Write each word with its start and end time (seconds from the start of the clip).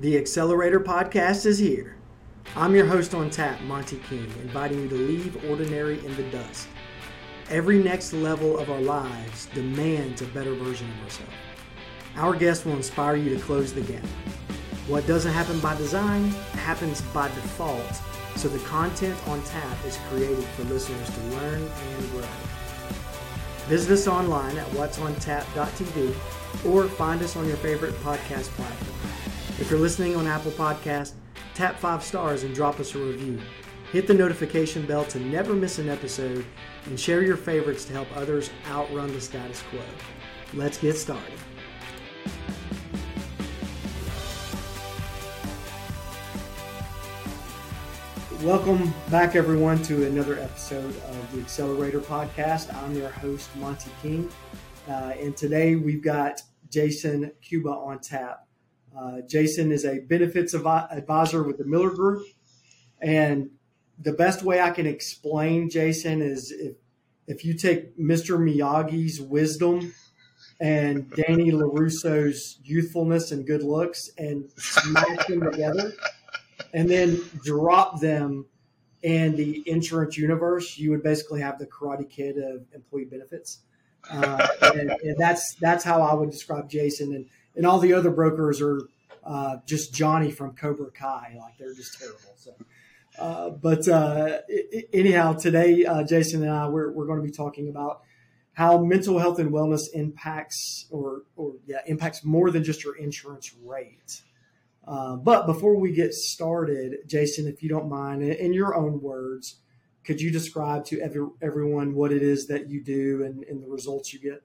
The 0.00 0.16
Accelerator 0.16 0.80
Podcast 0.80 1.44
is 1.44 1.58
here. 1.58 1.94
I'm 2.56 2.74
your 2.74 2.86
host 2.86 3.12
on 3.12 3.28
tap, 3.28 3.60
Monty 3.60 3.98
King, 4.08 4.32
inviting 4.40 4.80
you 4.80 4.88
to 4.88 4.94
leave 4.94 5.44
ordinary 5.50 6.02
in 6.06 6.16
the 6.16 6.22
dust. 6.30 6.68
Every 7.50 7.82
next 7.82 8.14
level 8.14 8.58
of 8.58 8.70
our 8.70 8.80
lives 8.80 9.44
demands 9.52 10.22
a 10.22 10.26
better 10.28 10.54
version 10.54 10.88
of 10.88 11.04
ourselves. 11.04 11.32
Our 12.16 12.34
guests 12.34 12.64
will 12.64 12.76
inspire 12.76 13.16
you 13.16 13.36
to 13.36 13.42
close 13.42 13.74
the 13.74 13.82
gap. 13.82 14.06
What 14.88 15.06
doesn't 15.06 15.34
happen 15.34 15.60
by 15.60 15.76
design 15.76 16.30
happens 16.54 17.02
by 17.12 17.28
default, 17.28 18.00
so 18.36 18.48
the 18.48 18.58
content 18.60 19.18
on 19.28 19.42
tap 19.42 19.84
is 19.84 19.98
created 20.08 20.44
for 20.56 20.62
listeners 20.62 21.10
to 21.10 21.20
learn 21.36 21.60
and 21.60 22.10
grow. 22.12 22.26
Visit 23.66 23.92
us 23.92 24.08
online 24.08 24.56
at 24.56 24.66
what'sontap.tv 24.68 26.16
or 26.66 26.88
find 26.88 27.20
us 27.20 27.36
on 27.36 27.46
your 27.46 27.58
favorite 27.58 27.92
podcast 27.96 28.48
platform. 28.56 29.29
If 29.60 29.70
you're 29.70 29.78
listening 29.78 30.16
on 30.16 30.26
Apple 30.26 30.52
Podcast, 30.52 31.12
tap 31.54 31.78
five 31.78 32.02
stars 32.02 32.44
and 32.44 32.54
drop 32.54 32.80
us 32.80 32.94
a 32.94 32.98
review. 32.98 33.38
Hit 33.92 34.06
the 34.06 34.14
notification 34.14 34.86
bell 34.86 35.04
to 35.04 35.20
never 35.20 35.52
miss 35.52 35.78
an 35.78 35.90
episode 35.90 36.46
and 36.86 36.98
share 36.98 37.22
your 37.22 37.36
favorites 37.36 37.84
to 37.84 37.92
help 37.92 38.08
others 38.16 38.48
outrun 38.68 39.12
the 39.12 39.20
status 39.20 39.62
quo. 39.68 39.82
Let's 40.54 40.78
get 40.78 40.96
started. 40.96 41.38
Welcome 48.42 48.94
back, 49.10 49.36
everyone, 49.36 49.82
to 49.82 50.06
another 50.06 50.38
episode 50.38 50.96
of 50.96 51.32
the 51.34 51.42
Accelerator 51.42 52.00
Podcast. 52.00 52.74
I'm 52.74 52.96
your 52.96 53.10
host, 53.10 53.54
Monty 53.56 53.90
King. 54.00 54.30
Uh, 54.88 55.12
and 55.20 55.36
today 55.36 55.76
we've 55.76 56.02
got 56.02 56.40
Jayson 56.70 57.30
Cuba 57.42 57.68
on 57.68 57.98
tap. 57.98 58.46
Uh, 58.96 59.20
Jayson 59.26 59.72
is 59.72 59.84
a 59.84 60.00
benefits 60.00 60.54
advisor 60.54 61.42
with 61.42 61.58
the 61.58 61.64
Miller 61.64 61.90
Group. 61.90 62.26
And 63.00 63.50
the 63.98 64.12
best 64.12 64.42
way 64.42 64.60
I 64.60 64.70
can 64.70 64.86
explain 64.86 65.70
Jayson 65.70 66.22
is 66.22 66.50
if, 66.50 66.76
if 67.26 67.44
you 67.44 67.54
take 67.54 67.96
Mr. 67.98 68.38
Miyagi's 68.38 69.20
wisdom 69.20 69.92
and 70.60 71.10
Danny 71.10 71.52
LaRusso's 71.52 72.58
youthfulness 72.62 73.32
and 73.32 73.46
good 73.46 73.62
looks 73.62 74.10
and 74.18 74.50
smash 74.58 75.26
them 75.26 75.40
together 75.40 75.92
and 76.74 76.88
then 76.90 77.20
drop 77.44 78.00
them 78.00 78.46
in 79.02 79.34
the 79.36 79.62
insurance 79.66 80.18
universe, 80.18 80.76
you 80.76 80.90
would 80.90 81.02
basically 81.02 81.40
have 81.40 81.58
the 81.58 81.66
Karate 81.66 82.08
Kid 82.08 82.36
of 82.36 82.66
employee 82.74 83.06
benefits. 83.06 83.60
Uh, 84.10 84.46
and, 84.62 84.90
and, 84.90 85.16
that's 85.18 85.54
that's 85.56 85.84
how 85.84 86.00
I 86.00 86.14
would 86.14 86.30
describe 86.30 86.70
Jayson. 86.70 87.14
And, 87.14 87.26
and 87.60 87.66
all 87.66 87.78
the 87.78 87.92
other 87.92 88.10
brokers 88.10 88.62
are 88.62 88.80
uh, 89.22 89.56
just 89.66 89.92
Johnny 89.92 90.30
from 90.30 90.56
Cobra 90.56 90.90
Kai. 90.90 91.36
Like 91.38 91.58
they're 91.58 91.74
just 91.74 91.98
terrible. 91.98 92.34
So, 92.36 92.54
uh, 93.18 93.50
but 93.50 93.86
uh, 93.86 94.38
anyhow, 94.94 95.34
today 95.34 95.84
uh, 95.84 96.02
Jayson 96.04 96.42
and 96.42 96.50
I 96.50 96.68
we're, 96.70 96.90
we're 96.90 97.04
going 97.04 97.18
to 97.18 97.22
be 97.22 97.30
talking 97.30 97.68
about 97.68 98.00
how 98.54 98.78
mental 98.78 99.18
health 99.18 99.38
and 99.38 99.50
wellness 99.50 99.82
impacts 99.92 100.86
or 100.90 101.24
or 101.36 101.56
yeah 101.66 101.80
impacts 101.84 102.24
more 102.24 102.50
than 102.50 102.64
just 102.64 102.82
your 102.82 102.96
insurance 102.96 103.54
rate. 103.62 104.22
Uh, 104.88 105.16
but 105.16 105.44
before 105.44 105.78
we 105.78 105.92
get 105.92 106.14
started, 106.14 107.06
Jayson, 107.06 107.46
if 107.46 107.62
you 107.62 107.68
don't 107.68 107.90
mind, 107.90 108.22
in 108.22 108.54
your 108.54 108.74
own 108.74 109.02
words, 109.02 109.60
could 110.02 110.18
you 110.18 110.30
describe 110.30 110.86
to 110.86 110.98
every, 111.02 111.26
everyone 111.42 111.94
what 111.94 112.10
it 112.10 112.22
is 112.22 112.46
that 112.46 112.70
you 112.70 112.82
do 112.82 113.22
and, 113.22 113.44
and 113.44 113.62
the 113.62 113.68
results 113.68 114.14
you 114.14 114.18
get? 114.18 114.42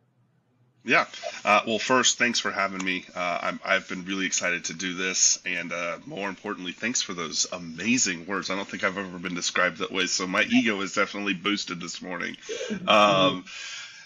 Yeah. 0.85 1.07
Uh, 1.43 1.61
well, 1.65 1.79
first, 1.79 2.19
thanks 2.19 2.39
for 2.39 2.51
having 2.51 2.83
me. 2.83 3.05
Uh, 3.15 3.53
i 3.65 3.73
have 3.73 3.89
been 3.89 4.05
really 4.05 4.27
excited 4.27 4.65
to 4.65 4.73
do 4.73 4.93
this. 4.93 5.39
And 5.45 5.73
uh, 5.73 5.97
more 6.05 6.29
importantly, 6.29 6.73
thanks 6.73 7.01
for 7.01 7.13
those 7.13 7.47
amazing 7.51 8.27
words. 8.27 8.51
I 8.51 8.55
don't 8.55 8.67
think 8.67 8.83
I've 8.83 8.97
ever 8.97 9.17
been 9.17 9.33
described 9.33 9.79
that 9.79 9.91
way. 9.91 10.05
So 10.05 10.27
my 10.27 10.43
ego 10.43 10.79
is 10.81 10.93
definitely 10.93 11.33
boosted 11.33 11.81
this 11.81 12.01
morning. 12.01 12.37
Um, 12.87 13.45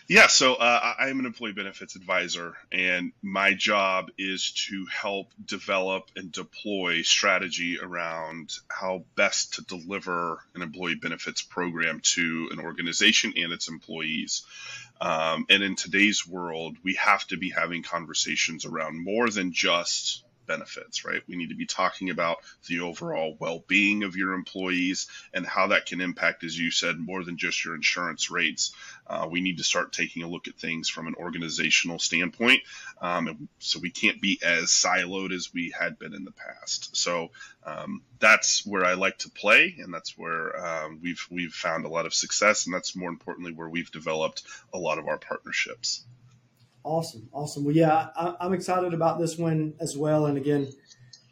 yeah, 0.09 0.25
so 0.25 0.55
uh, 0.55 0.93
I 0.97 1.09
am 1.09 1.19
an 1.19 1.27
employee 1.27 1.51
benefits 1.51 1.95
advisor, 1.95 2.55
and 2.71 3.11
my 3.21 3.53
job 3.53 4.09
is 4.17 4.53
to 4.67 4.87
help 4.87 5.27
develop 5.45 6.09
and 6.15 6.31
deploy 6.31 7.03
strategy 7.03 7.77
around 7.79 8.51
how 8.67 9.03
best 9.15 9.53
to 9.53 9.61
deliver 9.61 10.43
an 10.55 10.63
employee 10.63 10.95
benefits 10.95 11.43
program 11.43 11.99
to 12.15 12.49
an 12.51 12.59
organization 12.59 13.33
and 13.37 13.53
its 13.53 13.69
employees. 13.69 14.41
Um, 14.99 15.45
and 15.47 15.61
in 15.61 15.75
today's 15.75 16.25
world, 16.25 16.77
we 16.83 16.95
have 16.95 17.27
to 17.27 17.37
be 17.37 17.51
having 17.51 17.83
conversations 17.83 18.65
around 18.65 18.97
more 18.97 19.29
than 19.29 19.53
just 19.53 20.23
benefits, 20.49 21.05
right? 21.05 21.21
We 21.27 21.37
need 21.37 21.49
to 21.49 21.55
be 21.55 21.67
talking 21.67 22.09
about 22.09 22.37
the 22.67 22.79
overall 22.81 23.37
well 23.39 23.63
being 23.67 24.03
of 24.03 24.17
your 24.17 24.33
employees 24.33 25.07
and 25.31 25.45
how 25.45 25.67
that 25.67 25.85
can 25.85 26.01
impact, 26.01 26.43
as 26.43 26.57
you 26.57 26.71
said, 26.71 26.97
more 26.99 27.23
than 27.23 27.37
just 27.37 27.63
your 27.63 27.75
insurance 27.75 28.31
rates. 28.31 28.73
Uh, 29.05 29.27
we 29.29 29.41
need 29.41 29.59
to 29.59 29.63
start 29.63 29.93
taking 29.93 30.23
a 30.23 30.27
look 30.27 30.47
at 30.47 30.55
things 30.55 30.89
from 30.89 31.07
an 31.07 31.15
organizational 31.15 31.99
standpoint. 31.99 32.61
Um, 32.99 33.47
so 33.59 33.79
we 33.79 33.91
can't 33.91 34.19
be 34.19 34.39
as 34.43 34.65
siloed 34.65 35.31
as 35.31 35.53
we 35.53 35.71
had 35.79 35.99
been 35.99 36.15
in 36.15 36.25
the 36.25 36.31
past. 36.31 36.97
So 36.97 37.29
um, 37.63 38.01
that's 38.19 38.65
where 38.65 38.85
I 38.85 38.95
like 38.95 39.19
to 39.19 39.29
play, 39.29 39.75
and 39.77 39.93
that's 39.93 40.17
where 40.17 40.65
um, 40.65 40.99
we've 41.01 41.25
we've 41.29 41.53
found 41.53 41.85
a 41.85 41.89
lot 41.89 42.07
of 42.07 42.13
success, 42.13 42.65
and 42.65 42.73
that's 42.73 42.95
more 42.95 43.09
importantly 43.09 43.53
where 43.53 43.69
we've 43.69 43.91
developed 43.91 44.43
a 44.73 44.79
lot 44.79 44.97
of 44.97 45.07
our 45.07 45.19
partnerships. 45.19 46.03
Awesome, 46.83 47.29
awesome. 47.33 47.65
Well, 47.65 47.75
yeah, 47.75 48.07
I, 48.15 48.45
am 48.45 48.53
excited 48.53 48.93
about 48.93 49.19
this 49.19 49.37
one 49.37 49.73
as 49.79 49.97
well. 49.97 50.27
And 50.27 50.37
again, 50.37 50.67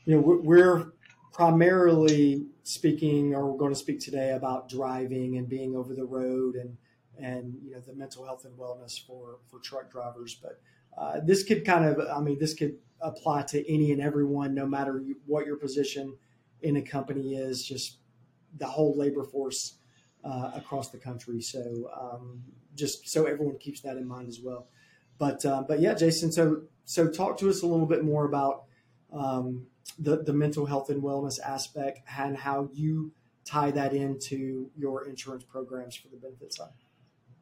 you 0.06 0.16
know, 0.16 0.22
we're, 0.22 0.42
we're 0.42 0.92
primarily 1.32 2.46
speaking, 2.64 3.34
or 3.34 3.50
we're 3.50 3.58
going 3.58 3.74
to 3.74 3.80
speak 3.80 4.00
today 4.00 4.32
about 4.32 4.68
driving 4.68 5.38
and 5.38 5.48
being 5.48 5.76
over 5.76 5.94
the 5.94 6.06
road, 6.06 6.56
and 6.56 6.78
and 7.20 7.56
you 7.64 7.72
know 7.72 7.80
the 7.80 7.94
mental 7.94 8.26
health 8.26 8.46
and 8.46 8.58
wellness 8.58 9.00
for 9.06 9.40
for 9.50 9.60
truck 9.60 9.90
drivers. 9.90 10.36
But 10.42 10.60
uh, 10.98 11.22
this 11.24 11.44
could 11.44 11.66
kind 11.66 11.86
of, 11.86 12.00
I 12.10 12.20
mean, 12.20 12.40
this 12.40 12.54
could 12.54 12.78
apply 13.02 13.44
to 13.44 13.74
any 13.74 13.92
and 13.92 14.02
everyone, 14.02 14.54
no 14.54 14.66
matter 14.66 15.04
what 15.26 15.46
your 15.46 15.56
position 15.56 16.18
in 16.62 16.76
a 16.78 16.82
company 16.82 17.36
is. 17.36 17.64
Just 17.66 18.00
the 18.58 18.66
whole 18.66 18.98
labor 18.98 19.24
force 19.24 19.76
uh, 20.24 20.52
across 20.56 20.90
the 20.90 20.98
country. 20.98 21.42
So 21.42 21.90
um, 22.00 22.44
just 22.76 23.08
so 23.08 23.26
everyone 23.26 23.58
keeps 23.60 23.82
that 23.82 23.98
in 23.98 24.08
mind 24.08 24.28
as 24.28 24.40
well. 24.42 24.68
But 25.20 25.46
uh, 25.46 25.64
but 25.68 25.80
yeah, 25.80 25.94
Jayson. 25.94 26.32
So 26.32 26.64
so 26.86 27.08
talk 27.08 27.38
to 27.40 27.50
us 27.50 27.62
a 27.62 27.68
little 27.68 27.86
bit 27.86 28.04
more 28.04 28.26
about 28.26 28.64
um, 29.12 29.68
the 29.98 30.24
the 30.24 30.34
mental 30.34 30.66
health 30.66 30.90
and 30.90 31.02
wellness 31.02 31.40
aspect 31.40 32.00
and 32.18 32.38
how 32.38 32.70
you 32.74 33.12
tie 33.46 33.72
that 33.72 33.94
into 33.94 34.70
your 34.78 35.06
insurance 35.06 35.44
programs 35.44 35.96
for 35.96 36.10
the 36.10 36.18
benefit 36.18 36.54
side. 36.54 36.70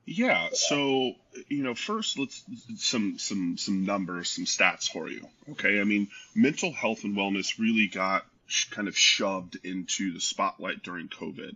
Yeah. 0.06 0.50
So 0.54 1.14
you 1.50 1.64
know, 1.64 1.74
first 1.74 2.20
let's 2.20 2.44
some 2.78 3.18
some 3.18 3.58
some 3.58 3.86
numbers, 3.86 4.30
some 4.30 4.46
stats 4.46 4.90
for 4.90 5.10
you. 5.10 5.28
Okay. 5.52 5.80
I 5.80 5.84
mean, 5.84 6.10
mental 6.36 6.72
health 6.72 7.04
and 7.04 7.18
wellness 7.18 7.60
really 7.60 7.88
got 7.88 8.26
kind 8.70 8.88
of 8.88 8.98
shoved 8.98 9.58
into 9.64 10.14
the 10.14 10.20
spotlight 10.20 10.84
during 10.84 11.10
COVID. 11.10 11.56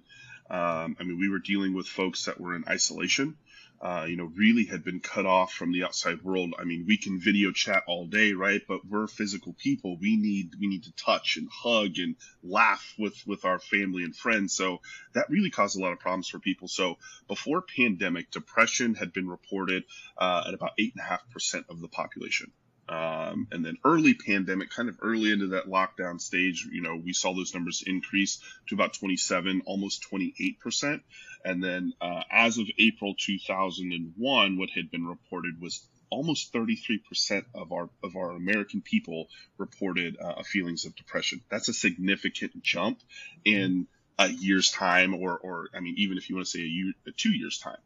Um, 0.50 0.97
I 1.00 1.03
mean, 1.03 1.19
we 1.19 1.29
were 1.29 1.38
dealing 1.38 1.75
with 1.75 1.88
folks 1.88 2.25
that 2.25 2.41
were 2.41 2.56
in 2.56 2.63
isolation 2.68 3.38
uh, 3.81 4.06
you 4.09 4.17
know, 4.17 4.29
really 4.35 4.66
had 4.66 4.84
been 4.84 5.00
cut 5.00 5.25
off 5.25 5.53
from 5.53 5.72
the 5.72 5.84
outside 5.84 6.22
world. 6.22 6.53
I 6.59 6.66
mean, 6.66 6.85
we 6.85 6.97
can 6.97 7.19
video 7.19 7.51
chat 7.51 7.84
all 7.88 8.06
day, 8.07 8.34
right? 8.34 8.62
But 8.67 8.85
we're 8.85 9.07
physical 9.07 9.53
people. 9.53 9.97
We 9.97 10.17
need 10.17 10.56
we 10.59 10.67
need 10.67 10.84
to 10.84 10.91
touch 10.94 11.38
and 11.38 11.47
hug 11.50 11.97
and 11.97 12.16
laugh 12.44 12.94
with 13.00 13.16
with 13.25 13.45
our 13.45 13.59
family 13.59 14.03
and 14.03 14.16
friends. 14.16 14.53
So 14.53 14.81
that 15.13 15.29
really 15.29 15.50
caused 15.50 15.78
a 15.78 15.81
lot 15.81 15.94
of 15.94 16.00
problems 16.00 16.28
for 16.28 16.40
people. 16.40 16.67
So 16.67 16.97
before 17.28 17.62
pandemic, 17.62 18.31
depression 18.31 18.95
had 18.95 19.13
been 19.13 19.29
reported 19.29 19.85
uh, 20.17 20.44
at 20.47 20.53
about 20.53 20.72
eight 20.78 20.94
and 20.96 21.06
a 21.06 21.09
half 21.09 21.29
percent 21.31 21.66
of 21.69 21.79
the 21.79 21.88
population. 21.88 22.51
Um, 22.90 23.47
and 23.51 23.63
then 23.63 23.78
early 23.85 24.16
pandemic, 24.16 24.72
kind 24.72 24.90
of 24.90 24.97
early 25.03 25.31
into 25.31 25.50
that 25.50 25.67
lockdown 25.67 26.19
stage, 26.19 26.67
you 26.72 26.81
know, 26.81 26.96
we 26.96 27.14
saw 27.14 27.35
those 27.35 27.53
numbers 27.53 27.84
increase 27.85 28.40
to 28.67 28.75
about 28.75 28.93
27, 28.93 29.61
almost 29.67 30.02
28 30.09 30.59
percent. 30.59 31.03
And 31.44 31.64
then 31.64 31.94
uh, 32.02 32.24
as 32.30 32.58
of 32.58 32.68
April 32.78 33.16
2001, 33.18 34.58
what 34.58 34.70
had 34.72 34.91
been 34.91 35.08
reported 35.08 35.62
was 35.62 35.86
almost 36.09 36.52
33% 36.53 37.46
of 37.53 37.72
our 37.72 37.90
of 38.03 38.16
our 38.16 38.32
American 38.32 38.82
people 38.82 39.28
reported 39.58 40.18
uh, 40.20 40.41
feelings 40.44 40.86
of 40.86 40.96
depression. 40.96 41.41
That's 41.50 41.70
a 41.70 41.74
significant 41.74 42.62
jump 42.62 43.00
in 43.46 43.88
a 44.18 44.28
year's 44.28 44.72
time, 44.72 45.16
or 45.16 45.38
or 45.38 45.70
I 45.74 45.80
mean, 45.80 45.96
even 45.97 46.18
if 46.18 46.30
you 46.30 46.36
want 46.36 46.47
to 46.47 46.52
say 46.52 46.64
a 46.64 46.68
year, 46.68 46.94
two 47.16 47.32
years 47.32 47.59
time. 47.59 47.78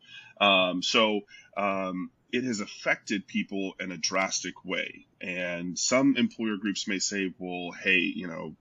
Um, 0.41 0.81
so 0.81 1.21
um, 1.55 2.09
it 2.31 2.43
has 2.43 2.59
affected 2.59 3.27
people 3.27 3.73
in 3.79 3.91
a 3.91 3.97
drastic 3.97 4.65
way. 4.65 5.05
And 5.21 5.77
some 5.77 6.17
employer 6.17 6.57
groups 6.57 6.87
may 6.87 6.99
say, 6.99 7.31
well, 7.37 7.71
hey, 7.71 7.99
you 7.99 8.27
know, 8.27 8.55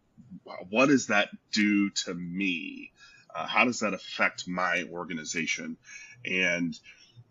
what 0.68 0.86
does 0.86 1.06
that 1.06 1.30
do 1.52 1.90
to 1.90 2.14
me? 2.14 2.92
Uh, 3.34 3.46
how 3.46 3.64
does 3.64 3.80
that 3.80 3.94
affect 3.94 4.48
my 4.48 4.84
organization? 4.90 5.76
And 6.24 6.78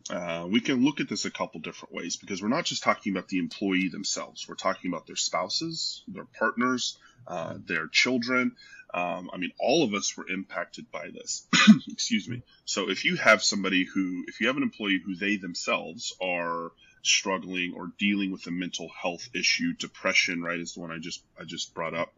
uh, 0.09 0.47
we 0.49 0.59
can 0.59 0.83
look 0.83 0.99
at 0.99 1.07
this 1.07 1.25
a 1.25 1.31
couple 1.31 1.59
different 1.59 1.93
ways 1.93 2.17
because 2.17 2.41
we're 2.41 2.49
not 2.49 2.65
just 2.65 2.83
talking 2.83 3.11
about 3.11 3.27
the 3.27 3.39
employee 3.39 3.89
themselves. 3.89 4.47
We're 4.47 4.55
talking 4.55 4.91
about 4.91 5.07
their 5.07 5.15
spouses, 5.15 6.03
their 6.07 6.25
partners, 6.25 6.97
uh, 7.27 7.55
their 7.65 7.87
children. 7.87 8.55
Um, 8.93 9.29
I 9.31 9.37
mean, 9.37 9.51
all 9.59 9.83
of 9.83 9.93
us 9.93 10.17
were 10.17 10.27
impacted 10.27 10.91
by 10.91 11.09
this. 11.09 11.47
Excuse 11.89 12.27
me. 12.27 12.41
So 12.65 12.89
if 12.89 13.05
you 13.05 13.15
have 13.15 13.43
somebody 13.43 13.85
who, 13.85 14.25
if 14.27 14.41
you 14.41 14.47
have 14.47 14.57
an 14.57 14.63
employee 14.63 15.01
who 15.03 15.15
they 15.15 15.37
themselves 15.37 16.13
are 16.21 16.71
struggling 17.03 17.73
or 17.75 17.91
dealing 17.97 18.31
with 18.31 18.45
a 18.47 18.51
mental 18.51 18.89
health 18.89 19.29
issue, 19.33 19.73
depression, 19.73 20.41
right, 20.41 20.59
is 20.59 20.73
the 20.73 20.81
one 20.81 20.91
I 20.91 20.97
just 20.97 21.23
I 21.39 21.43
just 21.43 21.73
brought 21.73 21.93
up. 21.93 22.13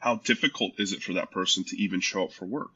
How 0.00 0.16
difficult 0.16 0.78
is 0.78 0.92
it 0.92 1.02
for 1.02 1.14
that 1.14 1.30
person 1.30 1.64
to 1.64 1.76
even 1.76 2.00
show 2.00 2.24
up 2.24 2.32
for 2.32 2.46
work? 2.46 2.72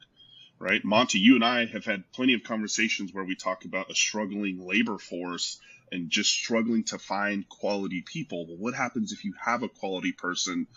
right? 0.59 0.83
Monty, 0.83 1.19
you 1.19 1.35
and 1.35 1.45
I 1.45 1.65
have 1.65 1.85
had 1.85 2.11
plenty 2.11 2.33
of 2.33 2.43
conversations 2.43 3.13
where 3.13 3.23
we 3.23 3.35
talk 3.35 3.65
about 3.65 3.91
a 3.91 3.95
struggling 3.95 4.65
labor 4.65 4.97
force 4.97 5.59
and 5.91 6.09
just 6.09 6.31
struggling 6.31 6.83
to 6.85 6.97
find 6.97 7.47
quality 7.47 8.03
people. 8.05 8.47
Well, 8.47 8.57
what 8.57 8.73
happens 8.73 9.11
if 9.11 9.23
you 9.23 9.33
have 9.43 9.63
a 9.63 9.69
quality 9.69 10.11
person 10.11 10.67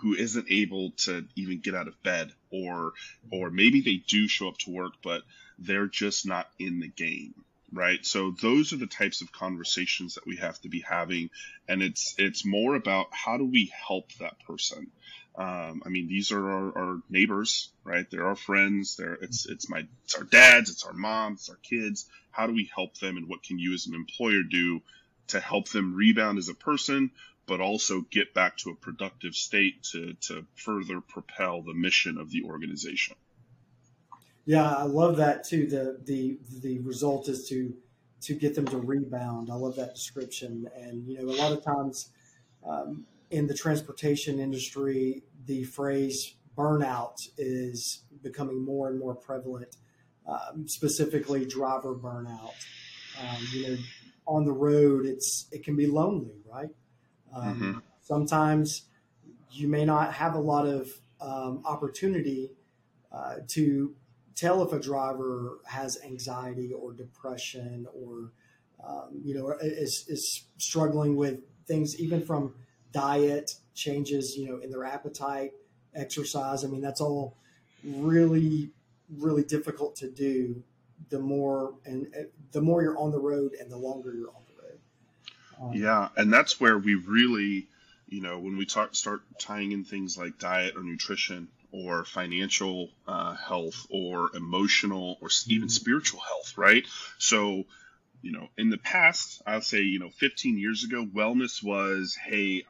who 0.00 0.14
isn't 0.14 0.46
able 0.50 0.92
to 0.92 1.26
even 1.34 1.60
get 1.60 1.74
out 1.74 1.88
of 1.88 2.02
bed 2.02 2.30
or 2.50 2.92
or 3.32 3.50
maybe 3.50 3.80
they 3.80 3.96
do 3.96 4.28
show 4.28 4.48
up 4.48 4.56
to 4.58 4.70
work 4.70 4.92
but 5.02 5.22
they're 5.58 5.88
just 5.88 6.24
not 6.24 6.48
in 6.60 6.78
the 6.78 6.86
game 6.86 7.34
right 7.72 8.06
so 8.06 8.32
those 8.40 8.72
are 8.72 8.76
the 8.76 8.86
types 8.86 9.22
of 9.22 9.32
conversations 9.32 10.14
that 10.14 10.24
we 10.24 10.36
have 10.36 10.56
to 10.60 10.68
be 10.68 10.80
having 10.88 11.28
and 11.68 11.82
it's 11.82 12.14
it's 12.16 12.46
more 12.46 12.76
about 12.76 13.06
how 13.10 13.36
do 13.36 13.44
we 13.44 13.72
help 13.88 14.12
that 14.20 14.38
person 14.46 14.86
um, 15.38 15.82
I 15.86 15.88
mean, 15.88 16.08
these 16.08 16.32
are 16.32 16.50
our, 16.50 16.78
our, 16.78 16.98
neighbors, 17.08 17.70
right? 17.84 18.04
They're 18.10 18.26
our 18.26 18.34
friends. 18.34 18.96
They're 18.96 19.14
it's 19.14 19.46
it's 19.46 19.70
my 19.70 19.86
it's 20.04 20.16
our 20.16 20.24
dads, 20.24 20.68
it's 20.68 20.84
our 20.84 20.92
moms, 20.92 21.40
it's 21.40 21.50
our 21.50 21.56
kids. 21.62 22.06
How 22.32 22.48
do 22.48 22.52
we 22.52 22.68
help 22.74 22.98
them, 22.98 23.16
and 23.16 23.28
what 23.28 23.44
can 23.44 23.56
you 23.56 23.72
as 23.72 23.86
an 23.86 23.94
employer 23.94 24.42
do 24.42 24.80
to 25.28 25.38
help 25.38 25.68
them 25.68 25.94
rebound 25.94 26.38
as 26.38 26.48
a 26.48 26.54
person, 26.54 27.12
but 27.46 27.60
also 27.60 28.00
get 28.00 28.34
back 28.34 28.56
to 28.58 28.70
a 28.70 28.74
productive 28.74 29.36
state 29.36 29.84
to 29.92 30.14
to 30.22 30.44
further 30.56 31.00
propel 31.00 31.62
the 31.62 31.74
mission 31.74 32.18
of 32.18 32.32
the 32.32 32.42
organization? 32.42 33.14
Yeah, 34.44 34.68
I 34.68 34.84
love 34.84 35.18
that 35.18 35.44
too. 35.44 35.68
The 35.68 36.00
the 36.04 36.38
the 36.62 36.80
result 36.80 37.28
is 37.28 37.48
to 37.50 37.72
to 38.22 38.34
get 38.34 38.56
them 38.56 38.66
to 38.66 38.78
rebound. 38.78 39.50
I 39.52 39.54
love 39.54 39.76
that 39.76 39.94
description, 39.94 40.68
and 40.76 41.06
you 41.06 41.22
know, 41.22 41.32
a 41.32 41.38
lot 41.38 41.52
of 41.52 41.62
times. 41.62 42.10
Um, 42.66 43.06
in 43.30 43.46
the 43.46 43.54
transportation 43.54 44.38
industry, 44.38 45.22
the 45.46 45.64
phrase 45.64 46.34
burnout 46.56 47.28
is 47.36 48.04
becoming 48.22 48.64
more 48.64 48.88
and 48.88 48.98
more 48.98 49.14
prevalent, 49.14 49.76
um, 50.26 50.66
specifically 50.66 51.44
driver 51.44 51.94
burnout. 51.94 52.54
Um, 53.20 53.46
you 53.52 53.68
know, 53.68 53.76
on 54.26 54.44
the 54.44 54.52
road, 54.52 55.06
it's 55.06 55.46
it 55.52 55.64
can 55.64 55.76
be 55.76 55.86
lonely, 55.86 56.42
right? 56.50 56.70
Um, 57.34 57.54
mm-hmm. 57.54 57.78
Sometimes 58.02 58.82
you 59.50 59.68
may 59.68 59.84
not 59.84 60.12
have 60.14 60.34
a 60.34 60.40
lot 60.40 60.66
of 60.66 60.90
um, 61.20 61.62
opportunity 61.64 62.50
uh, 63.12 63.36
to 63.48 63.94
tell 64.34 64.62
if 64.62 64.72
a 64.72 64.78
driver 64.78 65.58
has 65.66 65.98
anxiety 66.04 66.72
or 66.72 66.92
depression 66.92 67.86
or 67.92 68.32
um, 68.86 69.20
you 69.24 69.34
know 69.34 69.52
is, 69.60 70.04
is 70.08 70.44
struggling 70.58 71.16
with 71.16 71.40
things 71.66 71.98
even 71.98 72.24
from 72.24 72.54
diet 72.92 73.54
changes, 73.74 74.36
you 74.36 74.48
know, 74.48 74.58
in 74.58 74.70
their 74.70 74.84
appetite, 74.84 75.52
exercise. 75.94 76.64
I 76.64 76.68
mean, 76.68 76.80
that's 76.80 77.00
all 77.00 77.36
really, 77.84 78.70
really 79.16 79.44
difficult 79.44 79.96
to 79.96 80.10
do. 80.10 80.62
The 81.10 81.18
more 81.18 81.74
and 81.84 82.08
the 82.52 82.60
more 82.60 82.82
you're 82.82 82.98
on 82.98 83.12
the 83.12 83.20
road, 83.20 83.52
and 83.58 83.70
the 83.70 83.76
longer 83.76 84.12
you're 84.14 84.28
on 84.28 84.42
the 84.48 84.62
road. 84.62 84.78
Um, 85.60 85.72
yeah, 85.80 86.08
and 86.16 86.32
that's 86.32 86.60
where 86.60 86.76
we 86.76 86.96
really, 86.96 87.68
you 88.08 88.20
know, 88.20 88.38
when 88.38 88.56
we 88.56 88.66
talk, 88.66 88.94
start 88.94 89.22
tying 89.38 89.72
in 89.72 89.84
things 89.84 90.18
like 90.18 90.38
diet 90.38 90.76
or 90.76 90.82
nutrition 90.82 91.48
or 91.70 92.04
financial 92.04 92.90
uh, 93.06 93.34
health 93.34 93.86
or 93.90 94.34
emotional 94.34 95.18
or 95.20 95.28
even 95.46 95.68
mm-hmm. 95.68 95.68
spiritual 95.68 96.20
health, 96.20 96.58
right? 96.58 96.84
So 97.18 97.64
you 98.22 98.32
know, 98.32 98.48
in 98.56 98.70
the 98.70 98.78
past, 98.78 99.42
I'll 99.46 99.62
say, 99.62 99.80
you 99.80 99.98
know, 99.98 100.10
15 100.10 100.58
years 100.58 100.84
ago, 100.84 101.06
wellness 101.06 101.62
was, 101.62 102.16
hey, 102.16 102.64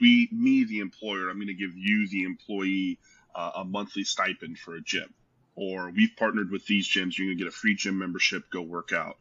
we, 0.00 0.28
me, 0.30 0.64
the 0.64 0.80
employer, 0.80 1.30
I'm 1.30 1.36
going 1.36 1.48
to 1.48 1.54
give 1.54 1.74
you, 1.74 2.08
the 2.08 2.24
employee, 2.24 2.98
uh, 3.34 3.52
a 3.56 3.64
monthly 3.64 4.04
stipend 4.04 4.58
for 4.58 4.74
a 4.74 4.82
gym. 4.82 5.12
Or 5.56 5.90
we've 5.90 6.16
partnered 6.16 6.50
with 6.50 6.66
these 6.66 6.88
gyms, 6.88 7.16
you're 7.16 7.28
going 7.28 7.38
to 7.38 7.44
get 7.44 7.48
a 7.48 7.56
free 7.56 7.74
gym 7.74 7.98
membership, 7.98 8.50
go 8.50 8.60
work 8.60 8.92
out. 8.92 9.16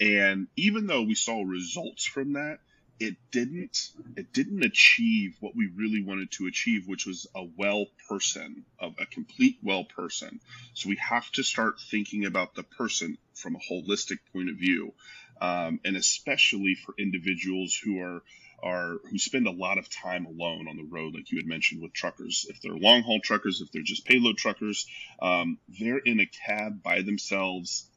And 0.00 0.48
even 0.56 0.86
though 0.86 1.02
we 1.02 1.14
saw 1.14 1.42
results 1.42 2.04
from 2.04 2.34
that, 2.34 2.58
it 3.00 3.16
didn't 3.30 3.90
it 4.16 4.32
didn't 4.32 4.64
achieve 4.64 5.36
what 5.40 5.56
we 5.56 5.70
really 5.76 6.02
wanted 6.02 6.30
to 6.30 6.46
achieve 6.46 6.86
which 6.86 7.06
was 7.06 7.26
a 7.34 7.44
well 7.56 7.86
person 8.08 8.64
of 8.78 8.94
a 8.98 9.06
complete 9.06 9.58
well 9.62 9.84
person 9.84 10.40
so 10.74 10.88
we 10.88 10.96
have 10.96 11.30
to 11.32 11.42
start 11.42 11.80
thinking 11.90 12.24
about 12.24 12.54
the 12.54 12.62
person 12.62 13.16
from 13.34 13.56
a 13.56 13.72
holistic 13.72 14.18
point 14.32 14.48
of 14.48 14.56
view 14.56 14.92
um, 15.40 15.80
and 15.84 15.96
especially 15.96 16.74
for 16.74 16.94
individuals 16.98 17.76
who 17.76 18.00
are 18.00 18.22
are 18.62 18.98
who 19.10 19.18
spend 19.18 19.48
a 19.48 19.52
lot 19.52 19.78
of 19.78 19.90
time 19.90 20.24
alone 20.24 20.68
on 20.68 20.76
the 20.76 20.84
road, 20.88 21.14
like 21.14 21.32
you 21.32 21.38
had 21.38 21.46
mentioned 21.46 21.82
with 21.82 21.92
truckers. 21.92 22.46
If 22.48 22.60
they're 22.60 22.76
long 22.76 23.02
haul 23.02 23.20
truckers, 23.20 23.60
if 23.60 23.72
they're 23.72 23.82
just 23.82 24.06
payload 24.06 24.36
truckers, 24.36 24.86
um, 25.20 25.58
they're 25.80 25.98
in 25.98 26.20
a 26.20 26.26
cab 26.26 26.80
by 26.82 27.02
themselves 27.02 27.88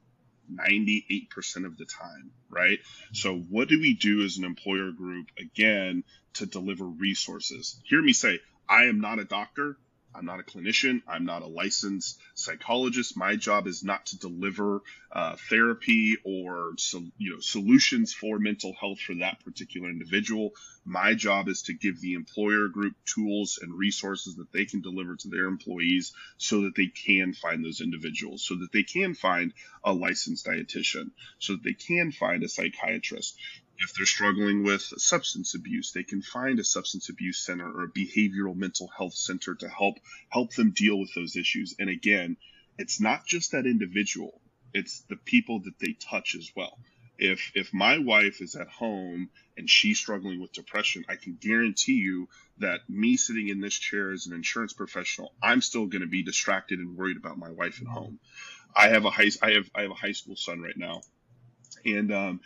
98% 0.52 1.66
of 1.66 1.78
the 1.78 1.86
time, 1.86 2.32
right? 2.50 2.80
So, 3.14 3.36
what 3.38 3.68
do 3.68 3.80
we 3.80 3.96
do 3.96 4.24
as 4.24 4.38
an 4.38 4.46
employer 4.46 4.92
group, 4.92 5.28
again, 5.40 6.04
to 6.36 6.46
deliver 6.46 6.86
resources? 6.86 7.80
Hear 7.86 8.02
me 8.02 8.14
say, 8.14 8.40
I 8.68 8.86
am 8.86 9.02
not 9.02 9.20
a 9.20 9.26
doctor. 9.26 9.78
I'm 10.18 10.26
not 10.26 10.40
a 10.40 10.44
clinician. 10.44 11.02
I'm 11.08 11.26
not 11.26 11.42
a 11.42 11.48
licensed 11.48 12.20
psychologist. 12.36 13.18
My 13.18 13.36
job 13.36 13.68
is 13.68 13.84
not 13.84 14.06
to 14.08 14.18
deliver 14.18 14.82
uh, 15.12 15.36
therapy 15.50 16.18
or 16.24 16.74
you 17.18 17.34
know 17.34 17.40
solutions 17.40 18.14
for 18.14 18.40
mental 18.40 18.74
health 18.80 19.00
for 19.00 19.16
that 19.16 19.44
particular 19.44 19.90
individual. 19.90 20.52
My 20.86 21.16
job 21.16 21.48
is 21.48 21.64
to 21.64 21.74
give 21.74 22.00
the 22.00 22.14
employer 22.14 22.68
group 22.68 22.96
tools 23.06 23.60
and 23.62 23.74
resources 23.74 24.36
that 24.36 24.52
they 24.52 24.66
can 24.66 24.82
deliver 24.82 25.16
to 25.16 25.28
their 25.30 25.46
employees 25.46 26.14
so 26.38 26.62
that 26.62 26.76
they 26.76 26.88
can 26.88 27.34
find 27.34 27.64
those 27.64 27.82
individuals, 27.82 28.46
so 28.46 28.56
that 28.56 28.72
they 28.72 28.84
can 28.84 29.16
find 29.16 29.54
a 29.84 29.94
licensed 29.94 30.46
dietitian, 30.46 31.12
so 31.40 31.54
that 31.54 31.64
they 31.64 31.74
can 31.74 32.12
find 32.12 32.44
a 32.44 32.50
psychiatrist. 32.50 33.38
If 33.78 33.94
they're 33.94 34.06
struggling 34.06 34.64
with 34.64 34.82
substance 34.82 35.54
abuse, 35.54 35.92
they 35.92 36.04
can 36.04 36.22
find 36.22 36.60
a 36.60 36.64
substance 36.64 37.10
abuse 37.10 37.40
center 37.46 37.70
or 37.70 37.84
a 37.84 37.92
behavioral 37.92 38.56
mental 38.56 38.88
health 38.88 39.14
center 39.14 39.56
to 39.56 39.70
help 39.70 39.98
help 40.30 40.54
them 40.54 40.72
deal 40.72 41.00
with 41.00 41.14
those 41.14 41.36
issues. 41.36 41.76
And 41.78 41.90
again, 41.90 42.38
it's 42.78 43.02
not 43.02 43.26
just 43.26 43.52
that 43.52 43.66
individual, 43.66 44.42
it's 44.74 45.02
the 45.10 45.18
people 45.18 45.60
that 45.62 45.80
they 45.80 45.94
touch 45.94 46.36
as 46.36 46.52
well 46.56 46.78
if 47.18 47.52
if 47.56 47.74
my 47.74 47.98
wife 47.98 48.42
is 48.42 48.56
at 48.56 48.68
home 48.68 49.30
and 49.58 49.70
she's 49.70 50.00
struggling 50.00 50.42
with 50.42 50.52
depression, 50.52 51.06
I 51.08 51.16
can 51.16 51.38
guarantee 51.40 51.94
you 51.94 52.28
that 52.58 52.82
me 52.90 53.18
sitting 53.18 53.48
in 53.48 53.62
this 53.62 53.76
chair 53.76 54.12
as 54.12 54.28
an 54.28 54.34
insurance 54.34 54.74
professional, 54.74 55.34
I'm 55.42 55.62
still 55.62 55.86
going 55.86 56.02
to 56.02 56.08
be 56.08 56.24
distracted 56.24 56.80
and 56.80 56.98
worried 56.98 57.18
about 57.18 57.38
my 57.38 57.52
wife 57.52 57.82
at 57.82 57.88
home. 57.88 58.20
I 58.76 58.90
have 58.90 59.06
a 59.06 59.10
high 59.10 59.32
I 59.42 59.52
have 59.52 59.70
I 59.74 59.84
have 59.84 59.92
a 59.92 59.96
high 59.96 60.12
school 60.12 60.36
son 60.36 60.62
right 60.62 60.78
now, 60.78 61.02
and 61.86 62.12
um, 62.14 62.42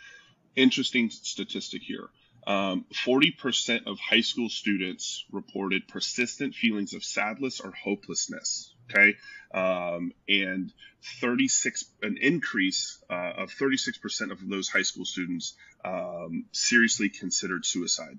interesting 0.56 1.10
statistic 1.10 1.82
here. 1.82 2.08
Um, 2.46 2.86
40% 3.06 3.86
of 3.86 3.98
high 3.98 4.22
school 4.22 4.48
students 4.48 5.24
reported 5.30 5.88
persistent 5.88 6.54
feelings 6.54 6.94
of 6.94 7.04
sadness 7.04 7.60
or 7.60 7.70
hopelessness. 7.72 8.74
Okay, 8.90 9.16
um, 9.54 10.12
and 10.28 10.72
36 11.20 11.84
an 12.02 12.18
increase 12.20 12.98
uh, 13.08 13.32
of 13.38 13.50
36% 13.50 14.32
of 14.32 14.48
those 14.48 14.68
high 14.68 14.82
school 14.82 15.04
students 15.04 15.54
um, 15.84 16.46
seriously 16.52 17.08
considered 17.08 17.64
suicide. 17.64 18.18